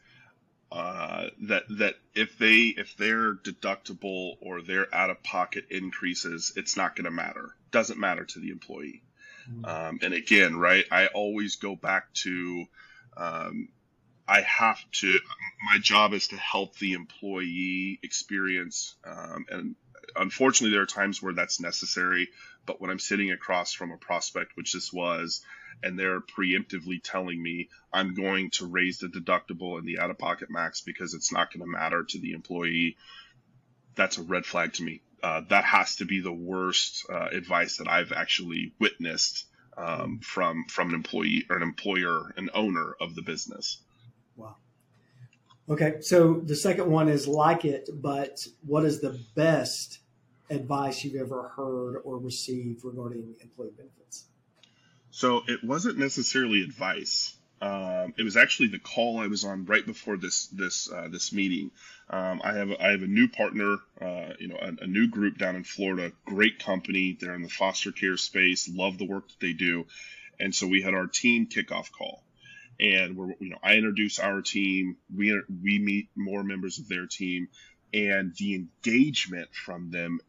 uh, 0.72 1.26
that 1.48 1.64
that 1.78 1.96
if 2.14 2.38
they 2.38 2.74
if 2.76 2.96
their 2.96 3.34
deductible 3.34 4.36
or 4.40 4.62
their 4.62 4.92
out 4.94 5.10
of 5.10 5.22
pocket 5.22 5.66
increases, 5.70 6.52
it's 6.56 6.76
not 6.76 6.96
going 6.96 7.06
to 7.06 7.10
matter. 7.10 7.54
Doesn't 7.70 7.98
matter 7.98 8.24
to 8.24 8.38
the 8.38 8.50
employee. 8.50 9.02
Mm-hmm. 9.50 9.64
Um, 9.64 9.98
and 10.02 10.14
again, 10.14 10.56
right? 10.56 10.84
I 10.90 11.06
always 11.06 11.56
go 11.56 11.74
back 11.74 12.12
to 12.14 12.66
um, 13.16 13.68
I 14.30 14.42
have 14.42 14.78
to. 14.92 15.18
My 15.72 15.78
job 15.78 16.12
is 16.12 16.28
to 16.28 16.36
help 16.36 16.78
the 16.78 16.92
employee 16.92 17.98
experience, 18.02 18.94
um, 19.04 19.46
and 19.50 19.74
unfortunately, 20.16 20.74
there 20.74 20.82
are 20.82 20.86
times 20.86 21.22
where 21.22 21.34
that's 21.34 21.60
necessary. 21.60 22.28
But 22.66 22.80
when 22.80 22.90
I'm 22.90 22.98
sitting 22.98 23.30
across 23.30 23.72
from 23.72 23.90
a 23.90 23.96
prospect, 23.96 24.52
which 24.56 24.72
this 24.72 24.92
was, 24.92 25.42
and 25.82 25.98
they're 25.98 26.20
preemptively 26.20 27.00
telling 27.02 27.42
me 27.42 27.68
I'm 27.92 28.14
going 28.14 28.50
to 28.52 28.66
raise 28.66 28.98
the 28.98 29.08
deductible 29.08 29.78
and 29.78 29.86
the 29.86 29.98
out 29.98 30.10
of 30.10 30.18
pocket 30.18 30.50
max 30.50 30.80
because 30.82 31.14
it's 31.14 31.32
not 31.32 31.52
going 31.52 31.60
to 31.60 31.66
matter 31.66 32.04
to 32.04 32.18
the 32.18 32.32
employee, 32.32 32.96
that's 33.94 34.18
a 34.18 34.22
red 34.22 34.44
flag 34.44 34.74
to 34.74 34.82
me. 34.82 35.02
Uh, 35.22 35.42
that 35.48 35.64
has 35.64 35.96
to 35.96 36.04
be 36.04 36.20
the 36.20 36.32
worst 36.32 37.06
uh, 37.10 37.28
advice 37.32 37.76
that 37.76 37.88
I've 37.88 38.12
actually 38.12 38.72
witnessed 38.78 39.46
um, 39.76 40.20
from 40.22 40.64
from 40.68 40.90
an 40.90 40.94
employee 40.94 41.46
or 41.48 41.56
an 41.56 41.62
employer, 41.62 42.32
an 42.36 42.50
owner 42.54 42.94
of 43.00 43.14
the 43.14 43.22
business. 43.22 43.78
Okay, 45.70 46.00
so 46.00 46.40
the 46.40 46.56
second 46.56 46.90
one 46.90 47.08
is 47.08 47.28
like 47.28 47.64
it, 47.64 47.88
but 47.92 48.44
what 48.66 48.84
is 48.84 49.00
the 49.00 49.20
best 49.36 50.00
advice 50.50 51.04
you've 51.04 51.14
ever 51.14 51.52
heard 51.56 52.00
or 52.02 52.18
received 52.18 52.84
regarding 52.84 53.36
employee 53.40 53.70
benefits? 53.76 54.24
So 55.12 55.42
it 55.46 55.62
wasn't 55.62 55.96
necessarily 55.96 56.64
advice. 56.64 57.36
Um, 57.62 58.14
it 58.18 58.24
was 58.24 58.36
actually 58.36 58.68
the 58.68 58.80
call 58.80 59.18
I 59.18 59.28
was 59.28 59.44
on 59.44 59.64
right 59.66 59.84
before 59.86 60.16
this 60.16 60.46
this 60.48 60.90
uh, 60.90 61.08
this 61.08 61.32
meeting. 61.32 61.70
Um, 62.08 62.40
I 62.42 62.54
have 62.54 62.72
I 62.80 62.88
have 62.88 63.02
a 63.02 63.06
new 63.06 63.28
partner, 63.28 63.76
uh, 64.00 64.32
you 64.40 64.48
know, 64.48 64.56
a, 64.56 64.84
a, 64.84 64.86
new 64.86 65.08
group 65.08 65.38
down 65.38 65.54
in 65.56 65.62
Florida. 65.64 66.10
Great 66.24 66.58
company. 66.58 67.16
They're 67.20 67.34
in 67.34 67.42
the 67.42 67.48
foster 67.48 67.92
care 67.92 68.16
space. 68.16 68.68
Love 68.68 68.98
the 68.98 69.06
work 69.06 69.28
that 69.28 69.40
they 69.40 69.52
do. 69.52 69.86
And 70.40 70.54
so 70.54 70.66
we 70.66 70.82
had 70.82 70.94
our 70.94 71.06
team 71.06 71.46
kickoff 71.46 71.92
call, 71.92 72.24
and 72.80 73.16
we're 73.16 73.34
you 73.38 73.50
know 73.50 73.58
I 73.62 73.74
introduce 73.74 74.18
our 74.18 74.42
team. 74.42 74.96
We 75.14 75.40
we 75.62 75.78
meet 75.78 76.08
more 76.16 76.42
members 76.42 76.78
of 76.78 76.88
their 76.88 77.06
team, 77.06 77.48
and 77.92 78.34
the 78.36 78.54
engagement 78.54 79.50
from 79.54 79.90
them, 79.90 80.20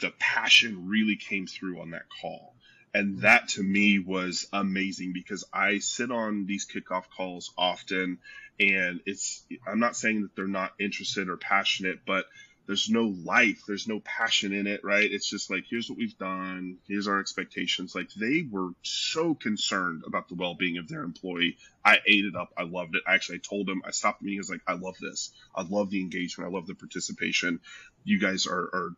the 0.00 0.12
passion 0.18 0.88
really 0.88 1.16
came 1.16 1.46
through 1.46 1.80
on 1.80 1.90
that 1.90 2.04
call 2.20 2.54
and 2.92 3.20
that 3.20 3.48
to 3.48 3.62
me 3.62 3.98
was 3.98 4.46
amazing 4.52 5.12
because 5.12 5.44
I 5.52 5.78
sit 5.78 6.10
on 6.10 6.46
these 6.46 6.66
kickoff 6.66 7.04
calls 7.16 7.52
often 7.56 8.18
and 8.58 9.00
it's 9.06 9.44
I'm 9.66 9.78
not 9.78 9.96
saying 9.96 10.22
that 10.22 10.36
they're 10.36 10.46
not 10.46 10.72
interested 10.78 11.28
or 11.28 11.36
passionate, 11.36 12.00
but 12.04 12.26
there's 12.70 12.88
no 12.88 13.12
life, 13.24 13.64
there's 13.66 13.88
no 13.88 13.98
passion 13.98 14.52
in 14.52 14.68
it, 14.68 14.84
right? 14.84 15.10
It's 15.10 15.28
just 15.28 15.50
like 15.50 15.64
here's 15.68 15.90
what 15.90 15.98
we've 15.98 16.16
done, 16.16 16.76
here's 16.86 17.08
our 17.08 17.18
expectations. 17.18 17.96
Like 17.96 18.10
they 18.14 18.46
were 18.48 18.68
so 18.82 19.34
concerned 19.34 20.04
about 20.06 20.28
the 20.28 20.36
well-being 20.36 20.78
of 20.78 20.86
their 20.86 21.02
employee. 21.02 21.56
I 21.84 21.98
ate 22.06 22.26
it 22.26 22.36
up. 22.36 22.52
I 22.56 22.62
loved 22.62 22.94
it. 22.94 23.02
Actually, 23.08 23.38
I 23.38 23.40
told 23.48 23.66
them, 23.66 23.82
I 23.84 23.90
stopped 23.90 24.20
the 24.20 24.26
meeting. 24.26 24.38
I 24.38 24.42
was 24.42 24.50
like, 24.50 24.60
I 24.68 24.74
love 24.74 24.94
this. 25.00 25.32
I 25.52 25.62
love 25.62 25.90
the 25.90 26.00
engagement. 26.00 26.48
I 26.48 26.56
love 26.56 26.68
the 26.68 26.76
participation. 26.76 27.58
You 28.04 28.20
guys 28.20 28.46
are, 28.46 28.70
are 28.72 28.90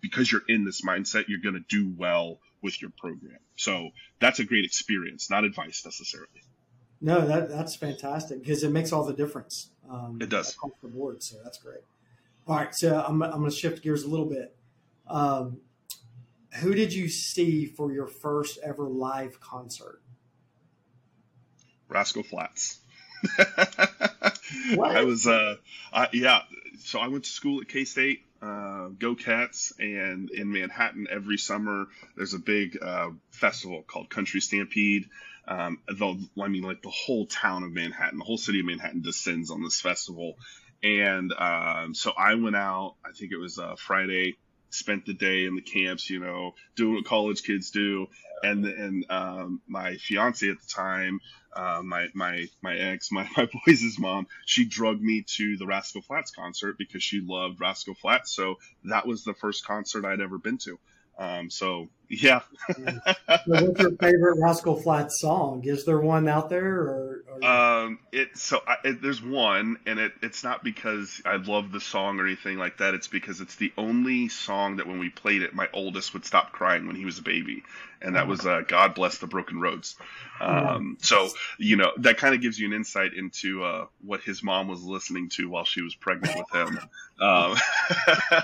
because 0.00 0.30
you're 0.30 0.44
in 0.46 0.64
this 0.64 0.82
mindset, 0.82 1.24
you're 1.26 1.40
going 1.40 1.56
to 1.56 1.64
do 1.68 1.92
well 1.98 2.38
with 2.62 2.80
your 2.80 2.92
program. 2.96 3.40
So 3.56 3.90
that's 4.20 4.38
a 4.38 4.44
great 4.44 4.64
experience, 4.64 5.28
not 5.28 5.42
advice 5.42 5.84
necessarily. 5.84 6.28
No, 7.00 7.26
that 7.26 7.48
that's 7.48 7.74
fantastic 7.74 8.44
because 8.44 8.62
it 8.62 8.70
makes 8.70 8.92
all 8.92 9.02
the 9.02 9.12
difference. 9.12 9.70
Um, 9.90 10.18
it 10.20 10.28
does 10.28 10.54
across 10.54 10.70
the 10.80 10.88
board, 10.88 11.20
so 11.20 11.38
that's 11.42 11.58
great. 11.58 11.80
All 12.48 12.56
right, 12.56 12.74
so 12.74 13.04
I'm 13.06 13.22
I'm 13.22 13.40
going 13.40 13.50
to 13.50 13.54
shift 13.54 13.82
gears 13.82 14.04
a 14.04 14.08
little 14.08 14.24
bit. 14.24 14.56
Um, 15.06 15.58
who 16.54 16.74
did 16.74 16.94
you 16.94 17.10
see 17.10 17.66
for 17.66 17.92
your 17.92 18.06
first 18.06 18.58
ever 18.64 18.88
live 18.88 19.38
concert? 19.38 20.00
Rascal 21.88 22.22
Flatts. 22.22 22.78
I 23.38 25.04
was, 25.04 25.26
uh, 25.26 25.56
I, 25.92 26.08
yeah. 26.14 26.40
So 26.78 27.00
I 27.00 27.08
went 27.08 27.24
to 27.24 27.30
school 27.30 27.60
at 27.60 27.68
K 27.68 27.84
State 27.84 28.22
uh, 28.40 28.88
Go 28.98 29.14
Cats, 29.14 29.74
and 29.78 30.30
in 30.30 30.50
Manhattan 30.50 31.06
every 31.10 31.36
summer 31.36 31.88
there's 32.16 32.32
a 32.32 32.38
big 32.38 32.78
uh, 32.80 33.10
festival 33.30 33.84
called 33.86 34.08
Country 34.08 34.40
Stampede. 34.40 35.10
Um, 35.46 35.80
the, 35.86 36.28
I 36.42 36.48
mean, 36.48 36.62
like 36.62 36.80
the 36.80 36.90
whole 36.90 37.26
town 37.26 37.62
of 37.62 37.72
Manhattan, 37.72 38.18
the 38.18 38.24
whole 38.24 38.38
city 38.38 38.60
of 38.60 38.66
Manhattan 38.66 39.02
descends 39.02 39.50
on 39.50 39.62
this 39.62 39.82
festival. 39.82 40.36
And 40.82 41.32
um, 41.32 41.94
so 41.94 42.12
I 42.16 42.34
went 42.34 42.56
out. 42.56 42.96
I 43.04 43.12
think 43.12 43.32
it 43.32 43.38
was 43.38 43.58
uh, 43.58 43.74
Friday. 43.76 44.36
Spent 44.70 45.06
the 45.06 45.14
day 45.14 45.46
in 45.46 45.54
the 45.54 45.62
camps, 45.62 46.10
you 46.10 46.20
know, 46.20 46.54
doing 46.76 46.96
what 46.96 47.06
college 47.06 47.42
kids 47.42 47.70
do. 47.70 48.06
And 48.42 48.64
and 48.66 49.06
um, 49.10 49.62
my 49.66 49.96
fiance 49.96 50.48
at 50.48 50.56
the 50.60 50.66
time 50.68 51.20
uh, 51.58 51.82
my 51.82 52.06
my 52.14 52.46
my 52.62 52.76
ex, 52.76 53.10
my 53.10 53.28
my 53.36 53.48
boys' 53.66 53.98
mom, 53.98 54.26
she 54.46 54.64
drugged 54.64 55.02
me 55.02 55.24
to 55.36 55.56
the 55.56 55.66
Rascal 55.66 56.02
Flatts 56.02 56.30
concert 56.30 56.76
because 56.78 57.02
she 57.02 57.20
loved 57.20 57.60
Rascal 57.60 57.94
Flatts. 57.94 58.32
So 58.32 58.56
that 58.84 59.06
was 59.06 59.24
the 59.24 59.34
first 59.34 59.64
concert 59.66 60.04
I'd 60.04 60.20
ever 60.20 60.38
been 60.38 60.58
to. 60.58 60.78
Um, 61.18 61.50
so 61.50 61.88
yeah. 62.10 62.40
so 62.74 62.84
what's 63.44 63.80
your 63.80 63.90
favorite 63.92 64.38
Rascal 64.40 64.76
Flatts 64.76 65.20
song? 65.20 65.62
Is 65.64 65.84
there 65.84 66.00
one 66.00 66.26
out 66.26 66.48
there, 66.48 66.74
or, 66.74 67.24
or... 67.28 67.44
um, 67.44 67.98
it 68.12 68.36
so 68.36 68.60
I, 68.66 68.76
it, 68.84 69.02
there's 69.02 69.22
one, 69.22 69.78
and 69.86 69.98
it 69.98 70.12
it's 70.22 70.42
not 70.42 70.64
because 70.64 71.20
I 71.26 71.36
love 71.36 71.70
the 71.70 71.80
song 71.80 72.18
or 72.18 72.26
anything 72.26 72.56
like 72.56 72.78
that. 72.78 72.94
It's 72.94 73.08
because 73.08 73.40
it's 73.40 73.56
the 73.56 73.72
only 73.76 74.28
song 74.28 74.76
that 74.76 74.86
when 74.86 74.98
we 74.98 75.10
played 75.10 75.42
it, 75.42 75.54
my 75.54 75.68
oldest 75.74 76.14
would 76.14 76.24
stop 76.24 76.52
crying 76.52 76.86
when 76.86 76.96
he 76.96 77.04
was 77.04 77.18
a 77.18 77.22
baby, 77.22 77.62
and 78.00 78.16
that 78.16 78.26
was 78.26 78.46
uh, 78.46 78.62
"God 78.66 78.94
Bless 78.94 79.18
the 79.18 79.26
Broken 79.26 79.60
Roads." 79.60 79.96
Um, 80.40 80.96
so 81.00 81.28
you 81.58 81.76
know 81.76 81.92
that 81.98 82.16
kind 82.16 82.34
of 82.34 82.40
gives 82.40 82.58
you 82.58 82.68
an 82.68 82.72
insight 82.72 83.12
into 83.12 83.64
uh, 83.64 83.86
what 84.02 84.22
his 84.22 84.42
mom 84.42 84.68
was 84.68 84.82
listening 84.82 85.28
to 85.30 85.50
while 85.50 85.64
she 85.64 85.82
was 85.82 85.94
pregnant 85.94 86.38
with 86.38 86.50
him. 86.54 86.78
Um, 87.20 87.56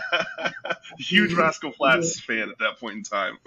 huge 0.98 1.32
Rascal 1.34 1.72
Flatts 1.72 2.20
fan 2.20 2.50
at 2.50 2.58
that 2.58 2.80
point 2.80 2.96
in 2.96 3.02
time. 3.04 3.38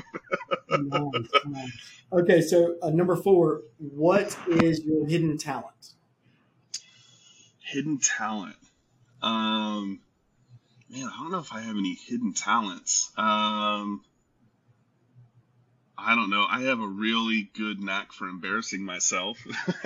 Okay, 2.11 2.41
so 2.41 2.75
uh, 2.81 2.89
number 2.89 3.15
four, 3.15 3.63
what 3.77 4.37
is 4.47 4.83
your 4.83 5.05
hidden 5.05 5.37
talent? 5.37 5.93
Hidden 7.59 7.99
talent. 7.99 8.55
Um, 9.21 9.99
man, 10.89 11.05
I 11.05 11.17
don't 11.17 11.31
know 11.31 11.39
if 11.39 11.51
I 11.51 11.61
have 11.61 11.75
any 11.75 11.95
hidden 11.95 12.33
talents. 12.33 13.11
Um, 13.17 14.03
I 15.97 16.15
don't 16.15 16.29
know. 16.29 16.45
I 16.47 16.61
have 16.63 16.79
a 16.79 16.87
really 16.87 17.49
good 17.57 17.81
knack 17.81 18.11
for 18.13 18.27
embarrassing 18.27 18.83
myself. 18.83 19.37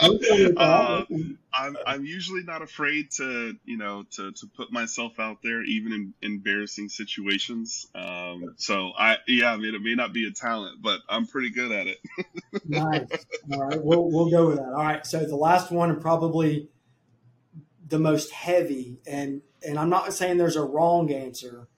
uh, 0.56 1.04
I'm, 1.52 1.76
I'm 1.86 2.04
usually 2.04 2.42
not 2.42 2.62
afraid 2.62 3.10
to, 3.12 3.54
you 3.64 3.76
know, 3.76 4.04
to, 4.12 4.32
to 4.32 4.46
put 4.46 4.72
myself 4.72 5.18
out 5.18 5.38
there, 5.42 5.62
even 5.62 5.92
in 5.92 6.14
embarrassing 6.22 6.88
situations. 6.88 7.86
Um, 7.94 8.54
so 8.56 8.92
I, 8.96 9.16
yeah, 9.26 9.52
I 9.52 9.56
mean, 9.56 9.74
it 9.74 9.82
may 9.82 9.94
not 9.94 10.12
be 10.12 10.26
a 10.26 10.30
talent, 10.30 10.80
but 10.80 11.00
I'm 11.08 11.26
pretty 11.26 11.50
good 11.50 11.72
at 11.72 11.86
it. 11.88 11.98
nice. 12.64 13.08
All 13.52 13.66
right. 13.66 13.82
We'll, 13.82 14.10
we'll 14.10 14.30
go 14.30 14.46
with 14.48 14.58
that. 14.58 14.72
All 14.72 14.84
right. 14.84 15.04
So 15.04 15.24
the 15.24 15.36
last 15.36 15.70
one 15.70 15.90
and 15.90 16.00
probably 16.00 16.68
the 17.86 17.98
most 17.98 18.30
heavy 18.30 19.00
and, 19.06 19.42
and 19.66 19.78
I'm 19.78 19.90
not 19.90 20.14
saying 20.14 20.38
there's 20.38 20.56
a 20.56 20.64
wrong 20.64 21.12
answer, 21.12 21.68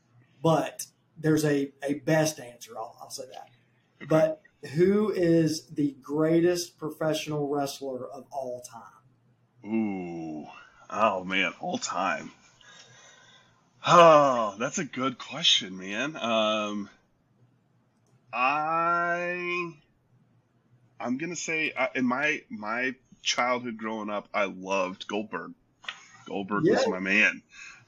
but 0.42 0.86
there's 1.22 1.44
a, 1.44 1.72
a 1.82 1.94
best 1.94 2.40
answer. 2.40 2.72
I'll, 2.76 2.96
I'll 3.00 3.10
say 3.10 3.24
that. 3.32 3.48
Okay. 4.02 4.06
But 4.08 4.42
who 4.74 5.10
is 5.10 5.66
the 5.66 5.96
greatest 6.02 6.78
professional 6.78 7.48
wrestler 7.48 8.06
of 8.08 8.24
all 8.30 8.60
time? 8.60 9.70
Ooh, 9.70 10.46
oh 10.90 11.24
man, 11.24 11.52
all 11.60 11.78
time. 11.78 12.30
Oh, 13.86 14.54
that's 14.58 14.78
a 14.78 14.84
good 14.84 15.18
question, 15.18 15.76
man. 15.78 16.16
Um, 16.16 16.88
I, 18.32 19.72
I'm 21.00 21.18
gonna 21.18 21.36
say 21.36 21.72
uh, 21.72 21.88
in 21.94 22.04
my 22.04 22.42
my 22.48 22.94
childhood 23.22 23.76
growing 23.76 24.10
up, 24.10 24.28
I 24.32 24.44
loved 24.44 25.06
Goldberg. 25.06 25.52
Goldberg 26.26 26.64
yeah. 26.64 26.74
was 26.74 26.88
my 26.88 27.00
man. 27.00 27.42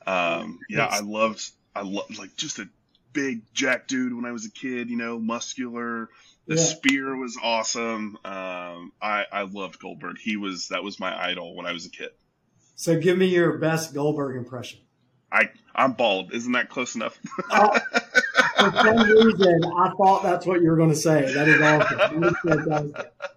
Um, 0.07 0.61
yeah, 0.69 0.87
I 0.87 1.01
loved 1.01 1.49
I 1.75 1.83
loved 1.83 2.19
like 2.19 2.37
just 2.37 2.59
a 2.59 2.69
big 3.15 3.43
jack 3.55 3.89
dude 3.89 4.15
when 4.15 4.27
I 4.27 4.33
was 4.33 4.45
a 4.45 4.51
kid, 4.51 4.91
you 4.91 4.99
know, 4.99 5.19
muscular. 5.19 6.11
The 6.47 6.57
yeah. 6.57 6.63
spear 6.63 7.17
was 7.17 7.39
awesome. 7.43 8.19
Um, 8.23 8.93
I, 9.01 9.25
I 9.33 9.43
loved 9.43 9.79
Goldberg. 9.79 10.19
He 10.19 10.37
was 10.37 10.69
that 10.69 10.85
was 10.85 11.01
my 11.01 11.19
idol 11.19 11.57
when 11.57 11.65
I 11.65 11.73
was 11.73 11.87
a 11.87 11.91
kid. 11.91 12.11
So 12.75 13.01
give 13.01 13.17
me 13.17 13.27
your 13.27 13.57
best 13.57 13.95
Goldberg 13.95 14.37
impression. 14.37 14.81
I 15.33 15.51
I'm 15.75 15.93
bald. 15.93 16.35
Isn't 16.35 16.53
that 16.53 16.69
close 16.69 16.95
enough? 16.95 17.19
uh, 17.51 17.79
for 18.59 18.73
some 18.73 18.99
reason, 18.99 19.65
I 19.77 19.91
thought 19.97 20.23
that's 20.23 20.45
what 20.45 20.61
you 20.61 20.69
were 20.71 20.77
going 20.77 20.91
to 20.91 20.97
say. 20.97 21.33
That 21.33 21.49
is 21.49 21.61
awesome. 21.63 22.95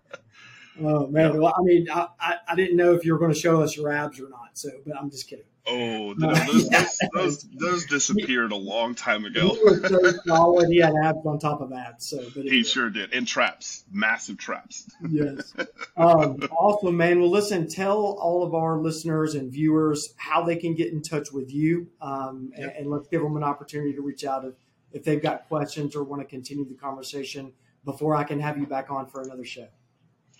Oh 0.80 1.08
man, 1.08 1.34
yeah. 1.34 1.40
well, 1.40 1.54
I 1.58 1.62
mean, 1.64 1.88
I, 1.90 2.08
I, 2.20 2.36
I, 2.50 2.56
didn't 2.56 2.78
know 2.78 2.94
if 2.94 3.04
you 3.04 3.14
were 3.14 3.20
going 3.20 3.34
to 3.34 3.40
show 3.40 3.62
us 3.62 3.76
your 3.76 3.92
abs 3.92 4.20
or 4.20 4.30
not. 4.30 4.58
So, 4.58 4.70
but 4.86 4.96
I'm 4.96 5.10
just 5.10 5.28
kidding. 5.28 5.46
Oh, 5.70 6.14
no, 6.18 6.34
those, 6.34 6.70
those, 6.70 6.98
those, 7.14 7.48
those, 7.54 7.86
disappeared 7.88 8.54
a 8.54 8.56
long 8.56 8.96
time 8.96 9.26
ago. 9.26 9.54
He 9.54 9.64
was 9.64 9.82
so 9.88 10.20
solid. 10.26 10.70
He 10.70 10.78
had 10.78 10.94
abs 11.04 11.26
on 11.26 11.40
top 11.40 11.60
of 11.62 11.74
abs. 11.74 12.08
So, 12.08 12.24
but 12.34 12.46
he 12.46 12.64
sure 12.64 12.90
did. 12.90 13.14
And 13.14 13.28
traps, 13.28 13.84
massive 13.92 14.38
traps. 14.38 14.90
yes. 15.10 15.54
Um, 15.98 16.38
awesome, 16.52 16.96
man. 16.96 17.20
Well, 17.20 17.32
listen, 17.32 17.68
tell 17.68 17.98
all 17.98 18.44
of 18.44 18.54
our 18.54 18.78
listeners 18.78 19.34
and 19.34 19.52
viewers 19.52 20.14
how 20.16 20.44
they 20.44 20.56
can 20.56 20.76
get 20.76 20.94
in 20.94 21.02
touch 21.02 21.32
with 21.32 21.52
you, 21.52 21.88
um, 22.02 22.52
yep. 22.56 22.70
and, 22.70 22.78
and, 22.82 22.92
let's 22.92 23.08
give 23.08 23.24
them 23.24 23.36
an 23.36 23.44
opportunity 23.44 23.94
to 23.94 24.02
reach 24.02 24.24
out 24.24 24.46
if, 24.46 24.54
if 24.92 25.04
they've 25.04 25.22
got 25.22 25.48
questions 25.48 25.96
or 25.96 26.04
want 26.04 26.22
to 26.22 26.28
continue 26.28 26.66
the 26.66 26.76
conversation 26.76 27.52
before 27.84 28.16
I 28.16 28.26
can 28.26 28.40
have 28.40 28.60
you 28.60 28.68
back 28.68 28.92
on 28.92 29.08
for 29.08 29.24
another 29.24 29.44
show. 29.44 29.68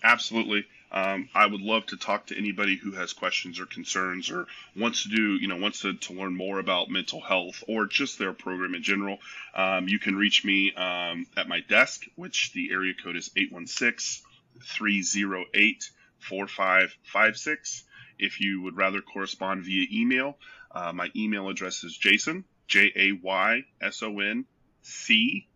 Absolutely. 0.02 0.64
Um, 0.90 1.28
I 1.34 1.46
would 1.46 1.60
love 1.60 1.86
to 1.86 1.96
talk 1.96 2.26
to 2.26 2.38
anybody 2.38 2.76
who 2.76 2.92
has 2.92 3.12
questions 3.12 3.60
or 3.60 3.66
concerns 3.66 4.30
or 4.30 4.46
wants 4.74 5.02
to 5.02 5.10
do, 5.10 5.34
you 5.34 5.46
know, 5.46 5.56
wants 5.56 5.80
to, 5.80 5.94
to 5.94 6.14
learn 6.14 6.34
more 6.34 6.58
about 6.58 6.88
mental 6.88 7.20
health 7.20 7.62
or 7.68 7.86
just 7.86 8.18
their 8.18 8.32
program 8.32 8.74
in 8.74 8.82
general. 8.82 9.18
Um, 9.54 9.88
you 9.88 9.98
can 9.98 10.16
reach 10.16 10.44
me 10.44 10.72
um, 10.74 11.26
at 11.36 11.48
my 11.48 11.60
desk, 11.60 12.06
which 12.14 12.52
the 12.52 12.70
area 12.72 12.94
code 12.94 13.16
is 13.16 13.30
816 13.36 14.24
308 14.62 15.90
4556. 16.20 17.84
If 18.18 18.40
you 18.40 18.62
would 18.62 18.76
rather 18.76 19.02
correspond 19.02 19.64
via 19.64 19.86
email, 19.92 20.38
uh, 20.70 20.92
my 20.92 21.10
email 21.14 21.48
address 21.48 21.84
is 21.84 21.98
jayson, 21.98 22.44
J 22.66 22.92
A 22.96 23.12
Y 23.12 23.64
S 23.80 24.02
O 24.02 24.20
N 24.20 24.46
C, 24.82 25.48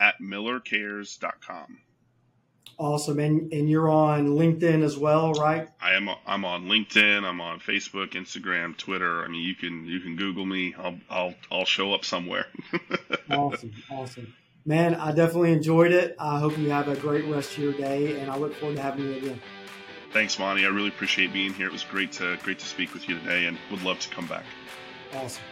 at 0.00 0.20
millercares.com. 0.20 1.78
Awesome, 2.80 3.18
and 3.18 3.52
and 3.52 3.68
you're 3.68 3.90
on 3.90 4.28
LinkedIn 4.28 4.82
as 4.82 4.96
well, 4.96 5.34
right? 5.34 5.68
I 5.82 5.92
am. 5.92 6.08
I'm 6.26 6.46
on 6.46 6.64
LinkedIn. 6.64 7.24
I'm 7.24 7.38
on 7.38 7.60
Facebook, 7.60 8.12
Instagram, 8.12 8.74
Twitter. 8.74 9.22
I 9.22 9.28
mean, 9.28 9.42
you 9.42 9.54
can 9.54 9.84
you 9.84 10.00
can 10.00 10.16
Google 10.16 10.46
me. 10.46 10.74
I'll 10.78 10.98
I'll 11.10 11.34
I'll 11.52 11.66
show 11.66 11.92
up 11.92 12.06
somewhere. 12.06 12.46
awesome, 13.30 13.74
awesome, 13.90 14.34
man. 14.64 14.94
I 14.94 15.12
definitely 15.12 15.52
enjoyed 15.52 15.92
it. 15.92 16.16
I 16.18 16.38
hope 16.38 16.56
you 16.56 16.70
have 16.70 16.88
a 16.88 16.96
great 16.96 17.26
rest 17.26 17.52
of 17.52 17.58
your 17.58 17.74
day, 17.74 18.18
and 18.18 18.30
I 18.30 18.38
look 18.38 18.54
forward 18.54 18.76
to 18.76 18.82
having 18.82 19.04
you 19.04 19.12
again. 19.12 19.42
Thanks, 20.14 20.38
Monty. 20.38 20.64
I 20.64 20.68
really 20.68 20.88
appreciate 20.88 21.34
being 21.34 21.52
here. 21.52 21.66
It 21.66 21.72
was 21.72 21.84
great 21.84 22.12
to 22.12 22.38
great 22.42 22.60
to 22.60 22.66
speak 22.66 22.94
with 22.94 23.10
you 23.10 23.18
today, 23.18 23.44
and 23.44 23.58
would 23.70 23.82
love 23.82 23.98
to 23.98 24.08
come 24.08 24.26
back. 24.26 24.44
Awesome. 25.14 25.42